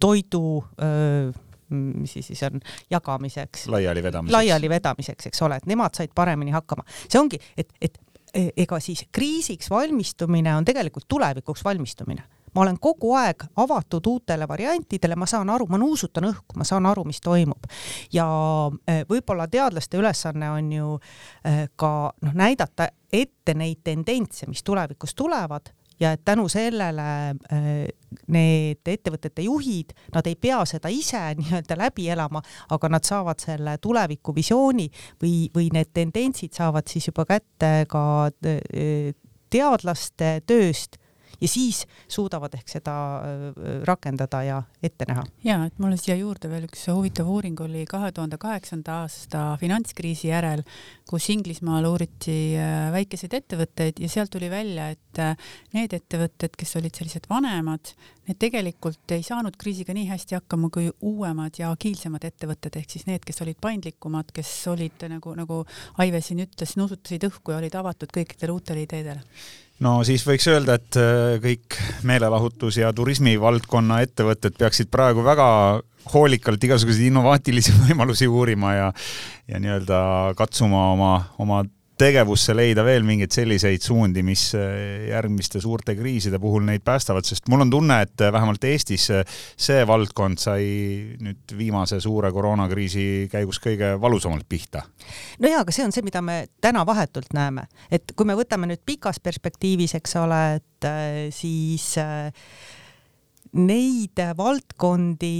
toidu 0.00 0.64
äh, 0.80 1.42
mis 1.72 2.12
siis, 2.12 2.26
siis 2.26 2.42
on 2.42 2.60
jagamiseks. 2.90 3.66
laialivedamiseks. 3.68 4.32
laialivedamiseks, 4.32 5.26
eks 5.26 5.42
ole, 5.42 5.56
et 5.56 5.66
nemad 5.66 5.94
said 5.96 6.12
paremini 6.14 6.50
hakkama. 6.50 6.84
see 7.08 7.20
ongi, 7.20 7.40
et, 7.56 7.72
et 7.80 7.98
e, 8.34 8.48
ega 8.56 8.80
siis 8.80 9.06
kriisiks 9.12 9.70
valmistumine 9.70 10.56
on 10.56 10.64
tegelikult 10.64 11.08
tulevikuks 11.08 11.64
valmistumine 11.64 12.22
ma 12.54 12.60
olen 12.60 12.76
kogu 12.80 13.14
aeg 13.16 13.46
avatud 13.56 14.06
uutele 14.06 14.48
variantidele, 14.48 15.16
ma 15.16 15.26
saan 15.26 15.50
aru, 15.50 15.66
ma 15.72 15.78
nuusutan 15.80 16.26
õhku, 16.28 16.56
ma 16.60 16.66
saan 16.68 16.86
aru, 16.86 17.04
mis 17.08 17.20
toimub. 17.24 17.68
ja 18.12 18.26
e, 18.86 19.02
võib-olla 19.08 19.48
teadlaste 19.48 19.96
ülesanne 19.96 20.50
on 20.50 20.72
ju 20.72 20.98
e, 21.44 21.54
ka 21.76 21.92
noh, 22.22 22.34
näidata 22.36 22.90
ette 23.12 23.54
neid 23.54 23.80
tendentse, 23.84 24.46
mis 24.48 24.62
tulevikus 24.62 25.14
tulevad 25.14 25.72
ja 26.02 26.12
et 26.16 26.24
tänu 26.24 26.48
sellele 26.50 27.08
äh, 27.52 27.66
need 28.32 28.88
ettevõtete 28.88 29.44
juhid, 29.46 29.92
nad 30.14 30.26
ei 30.28 30.36
pea 30.36 30.60
seda 30.68 30.90
ise 30.92 31.20
nii-öelda 31.38 31.78
läbi 31.78 32.08
elama, 32.12 32.42
aga 32.74 32.90
nad 32.92 33.06
saavad 33.06 33.42
selle 33.42 33.76
tulevikuvisiooni 33.82 34.88
või, 35.22 35.36
või 35.54 35.68
need 35.74 35.92
tendentsid 35.94 36.58
saavad 36.58 36.90
siis 36.90 37.08
juba 37.10 37.26
kätte 37.28 37.74
ka 37.90 38.04
äh, 38.28 39.14
teadlaste 39.52 40.34
tööst 40.48 40.98
ja 41.42 41.48
siis 41.50 41.82
suudavad 42.10 42.54
ehk 42.54 42.70
seda 42.70 42.94
äh, 43.18 43.82
rakendada 43.88 44.42
ja 44.46 44.60
ette 44.82 45.06
näha. 45.08 45.24
ja, 45.44 45.58
et 45.66 45.78
mul 45.82 45.94
on 45.94 46.00
siia 46.00 46.16
juurde 46.20 46.50
veel 46.52 46.68
üks 46.68 46.86
huvitav 46.92 47.28
uuring 47.28 47.58
oli 47.64 47.84
kahe 47.88 48.12
tuhande 48.14 48.38
kaheksanda 48.42 49.02
aasta 49.02 49.44
finantskriisi 49.60 50.30
järel, 50.30 50.62
kus 51.08 51.28
Inglismaal 51.34 51.86
uuriti 51.90 52.54
äh, 52.58 52.88
väikeseid 52.94 53.34
ettevõtteid 53.40 54.02
ja 54.02 54.10
sealt 54.12 54.32
tuli 54.34 54.50
välja, 54.52 54.90
et 54.94 55.22
äh, 55.22 55.34
need 55.74 55.96
ettevõtted, 55.98 56.54
kes 56.58 56.76
olid 56.80 56.98
sellised 56.98 57.26
vanemad, 57.30 57.94
need 58.28 58.38
tegelikult 58.42 59.16
ei 59.16 59.24
saanud 59.26 59.58
kriisiga 59.58 59.94
nii 59.96 60.06
hästi 60.12 60.38
hakkama 60.38 60.70
kui 60.72 60.90
uuemad 61.00 61.58
ja 61.58 61.72
agiilsemad 61.74 62.22
ettevõtted, 62.28 62.78
ehk 62.78 62.94
siis 62.94 63.08
need, 63.10 63.26
kes 63.26 63.42
olid 63.42 63.58
paindlikumad, 63.62 64.30
kes 64.34 64.54
olid 64.70 65.08
nagu, 65.10 65.34
nagu 65.38 65.62
Aive 66.02 66.22
siin 66.24 66.40
ütles, 66.44 66.76
nuusutasid 66.78 67.26
õhku 67.26 67.52
ja 67.52 67.58
olid 67.58 67.74
avatud 67.78 68.10
kõikidele 68.14 68.54
uutele 68.54 68.86
ideedele 68.86 69.22
no 69.82 69.98
siis 70.06 70.24
võiks 70.26 70.46
öelda, 70.50 70.78
et 70.78 70.98
äh, 71.00 71.36
kõik 71.42 71.78
meelelahutus- 72.08 72.80
ja 72.82 72.92
turismivaldkonna 72.96 74.02
ettevõtted 74.06 74.56
peaksid 74.58 74.90
praegu 74.92 75.24
väga 75.26 75.46
hoolikalt 76.12 76.64
igasuguseid 76.64 77.10
innovaatilisi 77.10 77.74
võimalusi 77.86 78.28
uurima 78.30 78.74
ja 78.74 78.90
ja 79.50 79.60
nii-öelda 79.60 79.98
katsuma 80.38 80.90
oma, 80.94 81.12
oma 81.42 81.62
tegevusse 82.02 82.54
leida 82.56 82.82
veel 82.86 83.04
mingeid 83.06 83.32
selliseid 83.34 83.84
suundi, 83.84 84.24
mis 84.26 84.48
eh, 84.58 85.08
järgmiste 85.12 85.60
suurte 85.62 85.94
kriiside 85.98 86.40
puhul 86.42 86.64
neid 86.66 86.82
päästavad, 86.86 87.26
sest 87.26 87.46
mul 87.52 87.62
on 87.64 87.70
tunne, 87.70 88.00
et 88.06 88.24
eh, 88.24 88.32
vähemalt 88.34 88.64
Eestis 88.66 89.06
eh, 89.14 89.22
see 89.54 89.84
valdkond 89.86 90.40
sai 90.42 90.66
nüüd 91.22 91.54
viimase 91.58 92.00
suure 92.02 92.32
koroonakriisi 92.34 93.06
käigus 93.32 93.62
kõige 93.62 93.94
valusamalt 94.02 94.48
pihta. 94.48 94.82
no 95.38 95.50
jaa, 95.52 95.62
aga 95.62 95.74
see 95.74 95.86
on 95.86 95.94
see, 95.94 96.04
mida 96.06 96.22
me 96.24 96.42
täna 96.64 96.84
vahetult 96.88 97.30
näeme, 97.36 97.68
et 97.90 98.14
kui 98.16 98.26
me 98.26 98.36
võtame 98.38 98.70
nüüd 98.70 98.82
pikas 98.86 99.22
perspektiivis, 99.22 99.94
eks 100.00 100.18
ole, 100.22 100.42
et 100.58 100.92
siis 101.34 101.92
neid 103.52 104.22
valdkondi, 104.36 105.36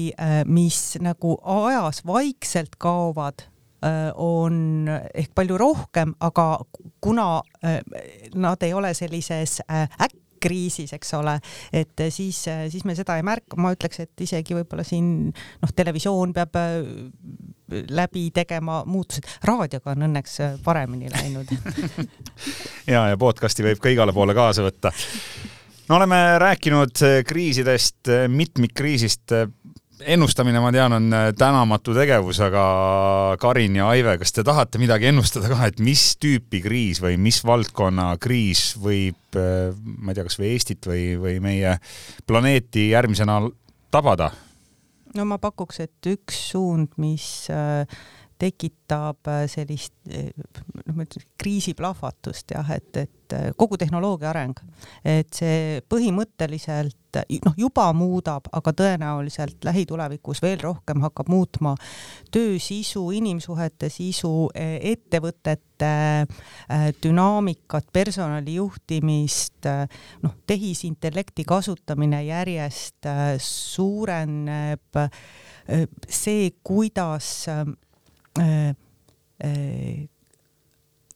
mis 0.47 0.83
nagu 1.03 1.39
ajas 1.43 2.05
vaikselt 2.07 2.77
kaovad 2.79 3.49
Äh, 3.52 3.52
on 4.15 4.89
ehk 4.89 5.33
palju 5.35 5.59
rohkem, 5.59 6.15
aga 6.21 6.47
kuna 7.03 7.29
äh, 7.65 7.81
nad 8.35 8.63
ei 8.63 8.75
ole 8.75 8.93
sellises 8.95 9.61
äh, 9.67 9.89
äkkriisis, 10.07 10.93
eks 10.97 11.15
ole, 11.15 11.37
et 11.73 12.03
siis, 12.11 12.45
siis 12.47 12.85
me 12.85 12.97
seda 12.99 13.17
ei 13.19 13.25
märka, 13.27 13.59
ma 13.63 13.73
ütleks, 13.75 14.03
et 14.03 14.25
isegi 14.25 14.57
võib-olla 14.59 14.85
siin 14.87 15.31
noh, 15.31 15.75
televisioon 15.77 16.35
peab 16.35 16.59
läbi 17.91 18.27
tegema 18.35 18.83
muutused, 18.87 19.29
raadioga 19.47 19.95
on 19.95 20.09
õnneks 20.09 20.39
paremini 20.65 21.13
läinud. 21.13 21.53
Ja, 22.91 23.05
ja 23.07 23.17
podcast'i 23.17 23.63
võib 23.63 23.79
ka 23.79 23.93
igale 23.93 24.11
poole 24.13 24.35
kaasa 24.35 24.65
võtta. 24.65 24.91
No 25.87 25.95
oleme 26.01 26.17
rääkinud 26.43 26.99
kriisidest, 27.29 28.11
mitmikkriisist 28.29 29.35
ennustamine, 30.07 30.61
ma 30.63 30.71
tean, 30.75 30.93
on 30.97 31.09
äh, 31.15 31.29
tänamatu 31.39 31.95
tegevus, 31.97 32.41
aga 32.45 32.65
Karin 33.41 33.77
ja 33.79 33.89
Aive, 33.93 34.17
kas 34.21 34.35
te 34.35 34.45
tahate 34.47 34.81
midagi 34.83 35.11
ennustada 35.11 35.51
ka, 35.53 35.59
et 35.69 35.83
mis 35.83 36.13
tüüpi 36.23 36.63
kriis 36.65 37.03
või 37.03 37.19
mis 37.21 37.43
valdkonna 37.47 38.13
kriis 38.23 38.73
võib, 38.81 39.21
äh, 39.39 39.73
ma 39.75 40.13
ei 40.13 40.19
tea, 40.19 40.27
kas 40.29 40.39
või 40.41 40.53
Eestit 40.53 40.89
või, 40.89 41.05
või 41.21 41.37
meie 41.45 41.77
planeeti 42.27 42.91
järgmisena 42.93 43.41
tabada? 43.93 44.33
no 45.17 45.27
ma 45.29 45.37
pakuks, 45.41 45.83
et 45.85 46.09
üks 46.09 46.39
suund, 46.53 46.95
mis 47.03 47.27
äh, 47.53 47.85
tekitab 48.43 49.31
sellist 49.51 49.95
noh, 50.11 50.95
ma 50.97 51.07
ütlen 51.07 51.27
kriisiplahvatust 51.39 52.57
jah, 52.57 52.75
et, 52.75 53.05
et 53.05 53.37
kogu 53.57 53.79
tehnoloogia 53.81 54.33
areng, 54.33 54.59
et 55.07 55.31
see 55.37 55.81
põhimõtteliselt 55.89 56.99
noh, 57.21 57.55
juba 57.57 57.87
muudab, 57.97 58.49
aga 58.55 58.73
tõenäoliselt 58.77 59.65
lähitulevikus 59.67 60.43
veel 60.43 60.61
rohkem 60.63 61.03
hakkab 61.05 61.29
muutma 61.33 61.75
töö 62.33 62.59
sisu, 62.63 63.05
inimsuhete 63.17 63.91
sisu, 63.93 64.49
ettevõtete 64.55 65.93
äh, 65.93 66.89
dünaamikat, 67.03 67.91
personali 67.93 68.57
juhtimist, 68.59 69.61
äh, 69.69 69.85
noh, 70.25 70.37
tehisintellekti 70.49 71.45
kasutamine 71.49 72.25
järjest 72.29 73.11
äh, 73.11 73.37
suureneb, 73.43 75.03
see, 76.11 76.51
kuidas 76.67 77.47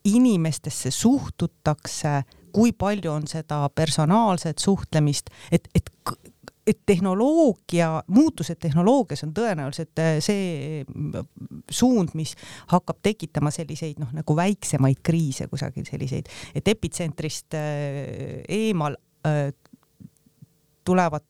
inimestesse 0.05 0.91
suhtutakse 0.91 2.23
kui 2.57 2.73
palju 2.73 3.13
on 3.13 3.27
seda 3.29 3.67
personaalset 3.75 4.59
suhtlemist, 4.59 5.31
et, 5.53 5.69
et 5.75 5.93
et 6.67 6.79
tehnoloogia, 6.87 8.03
muutused 8.11 8.59
tehnoloogias 8.59 9.23
on 9.23 9.31
tõenäoliselt 9.35 10.01
äh, 10.03 10.17
see 10.19 10.81
suund, 11.71 12.11
mis 12.19 12.33
hakkab 12.73 12.99
tekitama 13.07 13.53
selliseid 13.55 14.01
noh, 14.03 14.11
nagu 14.17 14.37
väiksemaid 14.37 14.99
kriise 15.07 15.47
kusagil 15.47 15.87
selliseid, 15.87 16.27
et 16.59 16.69
epitsentrist 16.75 17.55
eemal 17.55 18.99
tulevad 20.87 21.25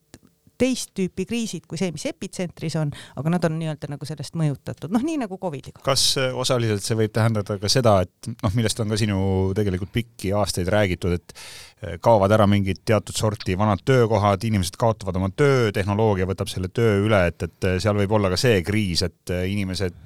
teist 0.59 0.93
tüüpi 0.97 1.27
kriisid 1.29 1.67
kui 1.69 1.79
see, 1.81 1.93
mis 1.95 2.07
epitsentris 2.09 2.77
on, 2.81 2.93
aga 3.21 3.33
nad 3.33 3.47
on 3.49 3.59
nii-öelda 3.61 3.91
nagu 3.93 4.09
sellest 4.09 4.37
mõjutatud, 4.39 4.93
noh 4.95 5.05
nii 5.05 5.21
nagu 5.25 5.39
Covidiga. 5.41 5.83
kas 5.85 6.09
äh, 6.21 6.33
osaliselt 6.37 6.85
see 6.85 6.99
võib 6.99 7.15
tähendada 7.15 7.59
ka 7.61 7.71
seda, 7.73 7.99
et 8.07 8.31
noh, 8.33 8.55
millest 8.57 8.81
on 8.83 8.93
ka 8.93 9.01
sinu 9.01 9.19
tegelikult 9.57 9.93
pikki 9.95 10.33
aastaid 10.37 10.71
räägitud, 10.73 11.17
et 11.19 11.37
äh, 11.37 11.99
kaovad 12.03 12.35
ära 12.37 12.49
mingid 12.51 12.83
teatud 12.89 13.17
sorti 13.17 13.57
vanad 13.59 13.85
töökohad, 13.87 14.45
inimesed 14.49 14.79
kaotavad 14.81 15.21
oma 15.21 15.31
töö, 15.35 15.71
tehnoloogia 15.77 16.29
võtab 16.29 16.51
selle 16.53 16.73
töö 16.73 16.99
üle, 17.05 17.27
et, 17.31 17.49
et 17.49 17.69
äh, 17.69 17.79
seal 17.83 17.99
võib 18.01 18.17
olla 18.19 18.33
ka 18.33 18.41
see 18.41 18.63
kriis, 18.67 19.05
et 19.07 19.37
inimesed 19.37 20.05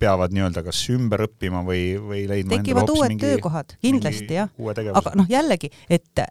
peavad 0.00 0.32
nii-öelda 0.32 0.62
kas 0.64 0.78
ümber 0.94 1.26
õppima 1.26 1.60
või, 1.66 1.82
või 2.00 2.22
leidma 2.30 2.56
tekivad 2.56 2.88
uued 2.94 3.12
mingi, 3.12 3.26
töökohad, 3.26 3.74
kindlasti 3.84 4.38
jah. 4.38 4.48
aga 4.96 5.12
noh, 5.18 5.28
jällegi, 5.28 5.68
et 5.92 6.22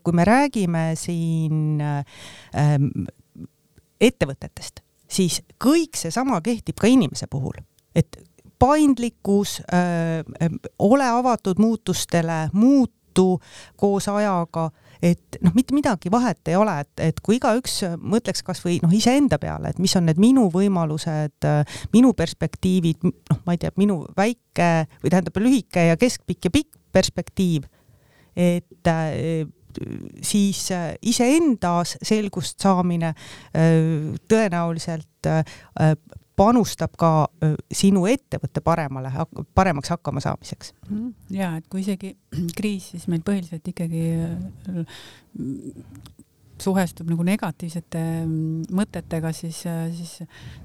kui 0.00 0.16
me 0.16 0.24
räägime 0.24 0.84
siin 0.96 1.82
ähm, 1.84 2.88
ettevõtetest, 4.00 4.82
siis 5.10 5.40
kõik 5.62 5.98
seesama 5.98 6.40
kehtib 6.44 6.80
ka 6.80 6.90
inimese 6.90 7.28
puhul, 7.30 7.58
et 7.94 8.16
paindlikkus 8.60 9.60
ole 10.78 11.08
avatud 11.08 11.58
muutustele, 11.58 12.48
muutu 12.52 13.40
koos 13.76 14.08
ajaga, 14.08 14.68
et 15.02 15.38
noh, 15.40 15.54
mitte 15.56 15.74
midagi 15.74 16.12
vahet 16.12 16.48
ei 16.52 16.56
ole, 16.60 16.74
et, 16.84 16.92
et 17.08 17.20
kui 17.24 17.38
igaüks 17.38 17.80
mõtleks 17.96 18.44
kasvõi 18.44 18.78
noh, 18.84 18.92
iseenda 18.92 19.40
peale, 19.40 19.72
et 19.72 19.80
mis 19.80 19.96
on 19.96 20.06
need 20.08 20.20
minu 20.20 20.46
võimalused, 20.52 21.48
minu 21.94 22.12
perspektiivid, 22.16 23.08
noh, 23.08 23.40
ma 23.46 23.56
ei 23.56 23.62
tea, 23.62 23.72
minu 23.80 24.02
väike 24.16 24.70
või 25.00 25.12
tähendab 25.12 25.40
lühike 25.40 25.88
ja 25.90 26.00
keskpikk 26.00 26.50
ja 26.50 26.54
pikk 26.60 26.76
perspektiiv, 26.92 27.64
et 28.36 28.92
siis 30.22 30.70
äh, 30.74 30.94
iseendas 31.02 31.96
selgust 32.02 32.60
saamine 32.62 33.12
äh, 33.12 34.16
tõenäoliselt 34.28 35.28
äh, 35.28 35.44
panustab 36.40 36.94
ka 36.96 37.28
sinu 37.68 38.06
ettevõtte 38.08 38.62
paremale, 38.64 39.10
paremaks 39.54 39.90
hakkamasaamiseks. 39.92 40.72
Mhm. 40.88 41.10
ja 41.36 41.50
et 41.58 41.66
kui 41.68 41.82
isegi 41.82 42.14
kriis, 42.58 42.90
siis 42.94 43.04
meil 43.12 43.20
põhiliselt 43.26 43.68
ikkagi 43.68 44.06
suhestub 46.60 47.10
nagu 47.10 47.24
negatiivsete 47.26 48.00
mm, 48.24 48.70
mõtetega, 48.76 49.32
siis, 49.36 49.62
siis 49.96 50.16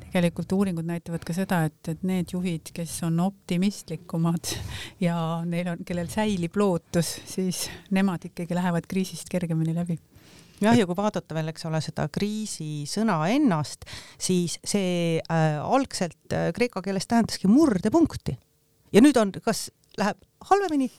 tegelikult 0.03 0.51
uuringud 0.57 0.87
näitavad 0.87 1.23
ka 1.25 1.35
seda, 1.35 1.63
et, 1.69 1.79
et 1.91 2.03
need 2.07 2.33
juhid, 2.35 2.73
kes 2.75 2.97
on 3.07 3.21
optimistlikumad 3.25 4.55
ja 5.05 5.17
neil 5.47 5.73
on, 5.73 5.85
kellel 5.87 6.11
säilib 6.11 6.57
lootus, 6.59 7.15
siis 7.29 7.65
nemad 7.95 8.27
ikkagi 8.31 8.57
lähevad 8.57 8.89
kriisist 8.91 9.31
kergemini 9.31 9.75
läbi 9.77 9.99
jah, 10.63 10.75
ja 10.77 10.87
kui 10.87 10.97
vaadata 10.97 11.35
veel, 11.37 11.51
eks 11.51 11.67
ole, 11.69 11.81
seda 11.83 12.07
kriisi 12.13 12.85
sõna 12.89 13.17
ennast, 13.33 13.87
siis 14.21 14.59
see 14.63 15.19
äh, 15.19 15.57
algselt 15.63 16.35
äh, 16.35 16.51
kreeka 16.55 16.83
keeles 16.85 17.07
tähendaski 17.09 17.51
murdepunkti. 17.51 18.37
ja 18.95 19.03
nüüd 19.03 19.17
on, 19.19 19.33
kas 19.43 19.69
läheb 19.99 20.19
halvemini 20.49 20.89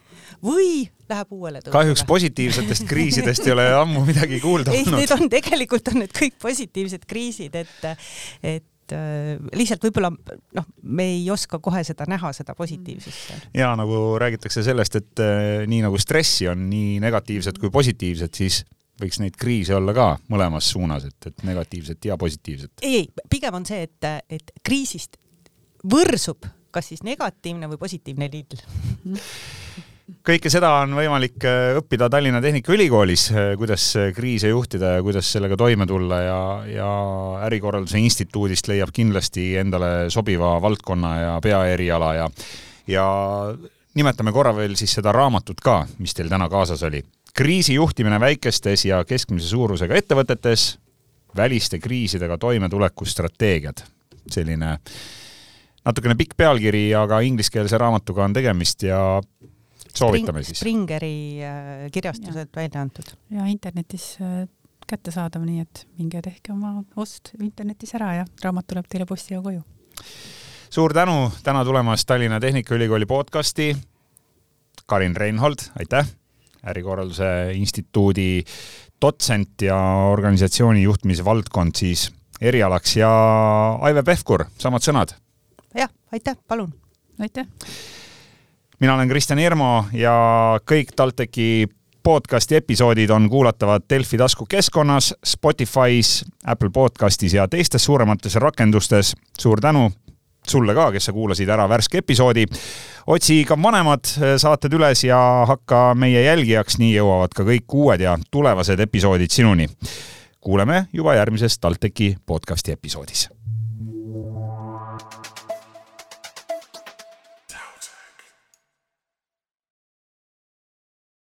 või 0.45 0.87
läheb 1.09 1.35
uuele 1.35 1.61
tõusule. 1.61 1.75
kahjuks 1.77 2.05
positiivsetest 2.09 2.87
kriisidest 2.89 3.47
ei 3.47 3.55
ole 3.55 3.67
ammu 3.75 4.05
midagi 4.07 4.41
kuulda 4.43 4.73
olnud. 4.73 4.93
ei, 4.93 5.03
need 5.03 5.13
on 5.15 5.29
tegelikult 5.33 5.93
on 5.93 6.01
need 6.03 6.15
kõik 6.17 6.39
positiivsed 6.43 7.07
kriisid, 7.09 7.55
et, 7.59 8.07
et 8.43 8.97
äh, 8.97 9.37
lihtsalt 9.57 9.87
võib-olla 9.87 10.11
noh, 10.11 10.71
me 10.83 11.09
ei 11.17 11.27
oska 11.31 11.61
kohe 11.63 11.83
seda 11.87 12.09
näha, 12.11 12.33
seda 12.37 12.57
positiivsust. 12.59 13.37
ja 13.55 13.75
nagu 13.79 14.17
räägitakse 14.23 14.65
sellest, 14.67 14.99
et 15.03 15.23
äh, 15.25 15.67
nii 15.69 15.85
nagu 15.87 16.01
stressi 16.03 16.49
on 16.51 16.67
nii 16.71 16.99
negatiivset 17.05 17.61
kui 17.63 17.71
positiivset, 17.75 18.35
siis 18.35 18.65
võiks 19.01 19.21
neid 19.21 19.37
kriise 19.39 19.77
olla 19.77 19.93
ka 19.97 20.09
mõlemas 20.33 20.71
suunas, 20.73 21.05
et, 21.05 21.31
et 21.31 21.47
negatiivset 21.47 22.11
ja 22.11 22.17
positiivset. 22.21 22.73
ei, 22.83 23.05
ei, 23.05 23.27
pigem 23.31 23.61
on 23.61 23.69
see, 23.69 23.87
et, 23.87 24.13
et 24.33 24.55
kriisist 24.65 25.21
võrsub 25.87 26.49
kas 26.71 26.93
siis 26.93 27.03
negatiivne 27.07 27.69
või 27.71 27.79
positiivne 27.81 28.31
lill 28.33 28.65
kõike 30.27 30.51
seda 30.53 30.71
on 30.83 30.95
võimalik 30.95 31.45
äh, 31.47 31.77
õppida 31.81 32.09
Tallinna 32.11 32.41
Tehnikaülikoolis, 32.43 33.25
äh, 33.33 33.49
kuidas 33.59 33.89
kriise 34.15 34.53
juhtida 34.53 34.97
ja 34.97 35.03
kuidas 35.03 35.31
sellega 35.33 35.59
toime 35.59 35.87
tulla 35.87 36.21
ja, 36.23 36.39
ja 36.71 36.91
ärikorralduse 37.49 37.99
instituudist 37.99 38.71
leiab 38.71 38.93
kindlasti 38.95 39.55
endale 39.63 40.11
sobiva 40.15 40.57
valdkonna 40.63 41.13
ja 41.21 41.35
peaeriala 41.43 42.13
ja, 42.15 42.31
ja 42.87 43.07
nimetame 43.97 44.33
korra 44.33 44.55
veel 44.57 44.77
siis 44.79 44.95
seda 44.99 45.13
raamatut 45.15 45.61
ka, 45.65 45.81
mis 45.99 46.15
teil 46.15 46.31
täna 46.31 46.49
kaasas 46.53 46.83
oli. 46.87 47.03
kriisijuhtimine 47.37 48.21
väikestes 48.21 48.85
ja 48.85 49.05
keskmise 49.05 49.49
suurusega 49.49 49.95
ettevõtetes, 49.95 50.79
väliste 51.37 51.79
kriisidega 51.79 52.39
toimetuleku 52.39 53.05
strateegiad. 53.05 53.83
selline 54.31 54.71
äh, 54.71 54.81
natukene 55.87 56.17
pikk 56.19 56.35
pealkiri, 56.39 56.89
aga 56.99 57.21
ingliskeelse 57.27 57.79
raamatuga 57.79 58.27
on 58.27 58.35
tegemist 58.37 58.83
ja 58.87 59.01
soovitame 59.97 60.43
Spring, 60.43 60.49
siis. 60.49 60.61
Springeri 60.61 61.17
äh, 61.47 61.87
kirjastused 61.93 62.51
välja 62.57 62.83
antud. 62.83 63.15
ja 63.31 63.47
internetis 63.47 64.17
äh, 64.21 64.47
kättesaadav, 64.87 65.45
nii 65.47 65.63
et 65.65 65.87
minge 65.99 66.23
tehke 66.23 66.53
oma 66.55 66.81
ost 66.97 67.33
internetis 67.41 67.95
ära 67.99 68.13
ja 68.21 68.27
raamat 68.45 68.69
tuleb 68.71 68.89
teile 68.91 69.07
posti 69.07 69.35
ja 69.35 69.43
koju. 69.43 69.63
suur 70.71 70.95
tänu 70.95 71.33
täna 71.43 71.65
tulemast 71.65 72.07
Tallinna 72.07 72.41
Tehnikaülikooli 72.41 73.07
podcasti. 73.07 73.75
Karin 74.87 75.17
Reinhold, 75.17 75.65
aitäh, 75.81 76.07
ärikorralduse 76.63 77.51
instituudi 77.55 78.45
dotsent 79.03 79.63
ja 79.63 79.77
organisatsiooni 80.13 80.83
juhtimise 80.83 81.25
valdkond 81.25 81.75
siis 81.75 82.13
erialaks 82.41 82.97
ja 82.97 83.11
Aive 83.81 84.05
Pevkur, 84.07 84.45
samad 84.59 84.85
sõnad 84.87 85.17
jah, 85.77 85.91
aitäh, 86.13 86.37
palun. 86.49 86.75
aitäh. 87.21 87.47
mina 88.81 88.95
olen 88.95 89.09
Kristjan 89.09 89.39
Irmo 89.39 89.85
ja 89.93 90.15
kõik 90.71 90.93
TalTechi 90.97 91.69
podcasti 92.03 92.57
episoodid 92.57 93.11
on 93.11 93.29
kuulatavad 93.31 93.83
Delfi 93.91 94.19
taskukeskkonnas, 94.19 95.15
Spotify's, 95.27 96.29
Apple 96.47 96.71
podcastis 96.71 97.35
ja 97.35 97.49
teistes 97.49 97.85
suuremates 97.85 98.35
rakendustes. 98.35 99.17
suur 99.41 99.61
tänu 99.61 99.93
sulle 100.49 100.75
ka, 100.75 100.93
kes 100.93 101.05
sa 101.05 101.13
kuulasid 101.13 101.49
ära 101.49 101.69
värske 101.69 101.99
episoodi. 101.99 102.47
otsi 103.07 103.45
ka 103.45 103.63
vanemad 103.63 104.05
saated 104.37 104.73
üles 104.73 105.05
ja 105.05 105.45
hakka 105.47 105.95
meie 105.95 106.23
jälgijaks, 106.23 106.79
nii 106.79 106.95
jõuavad 106.97 107.35
ka 107.35 107.43
kõik 107.43 107.75
uued 107.75 108.01
ja 108.01 108.19
tulevased 108.31 108.81
episoodid 108.81 109.31
sinuni. 109.31 109.69
kuuleme 110.41 110.87
juba 110.93 111.15
järgmises 111.15 111.59
TalTechi 111.59 112.17
podcasti 112.27 112.73
episoodis 112.73 113.29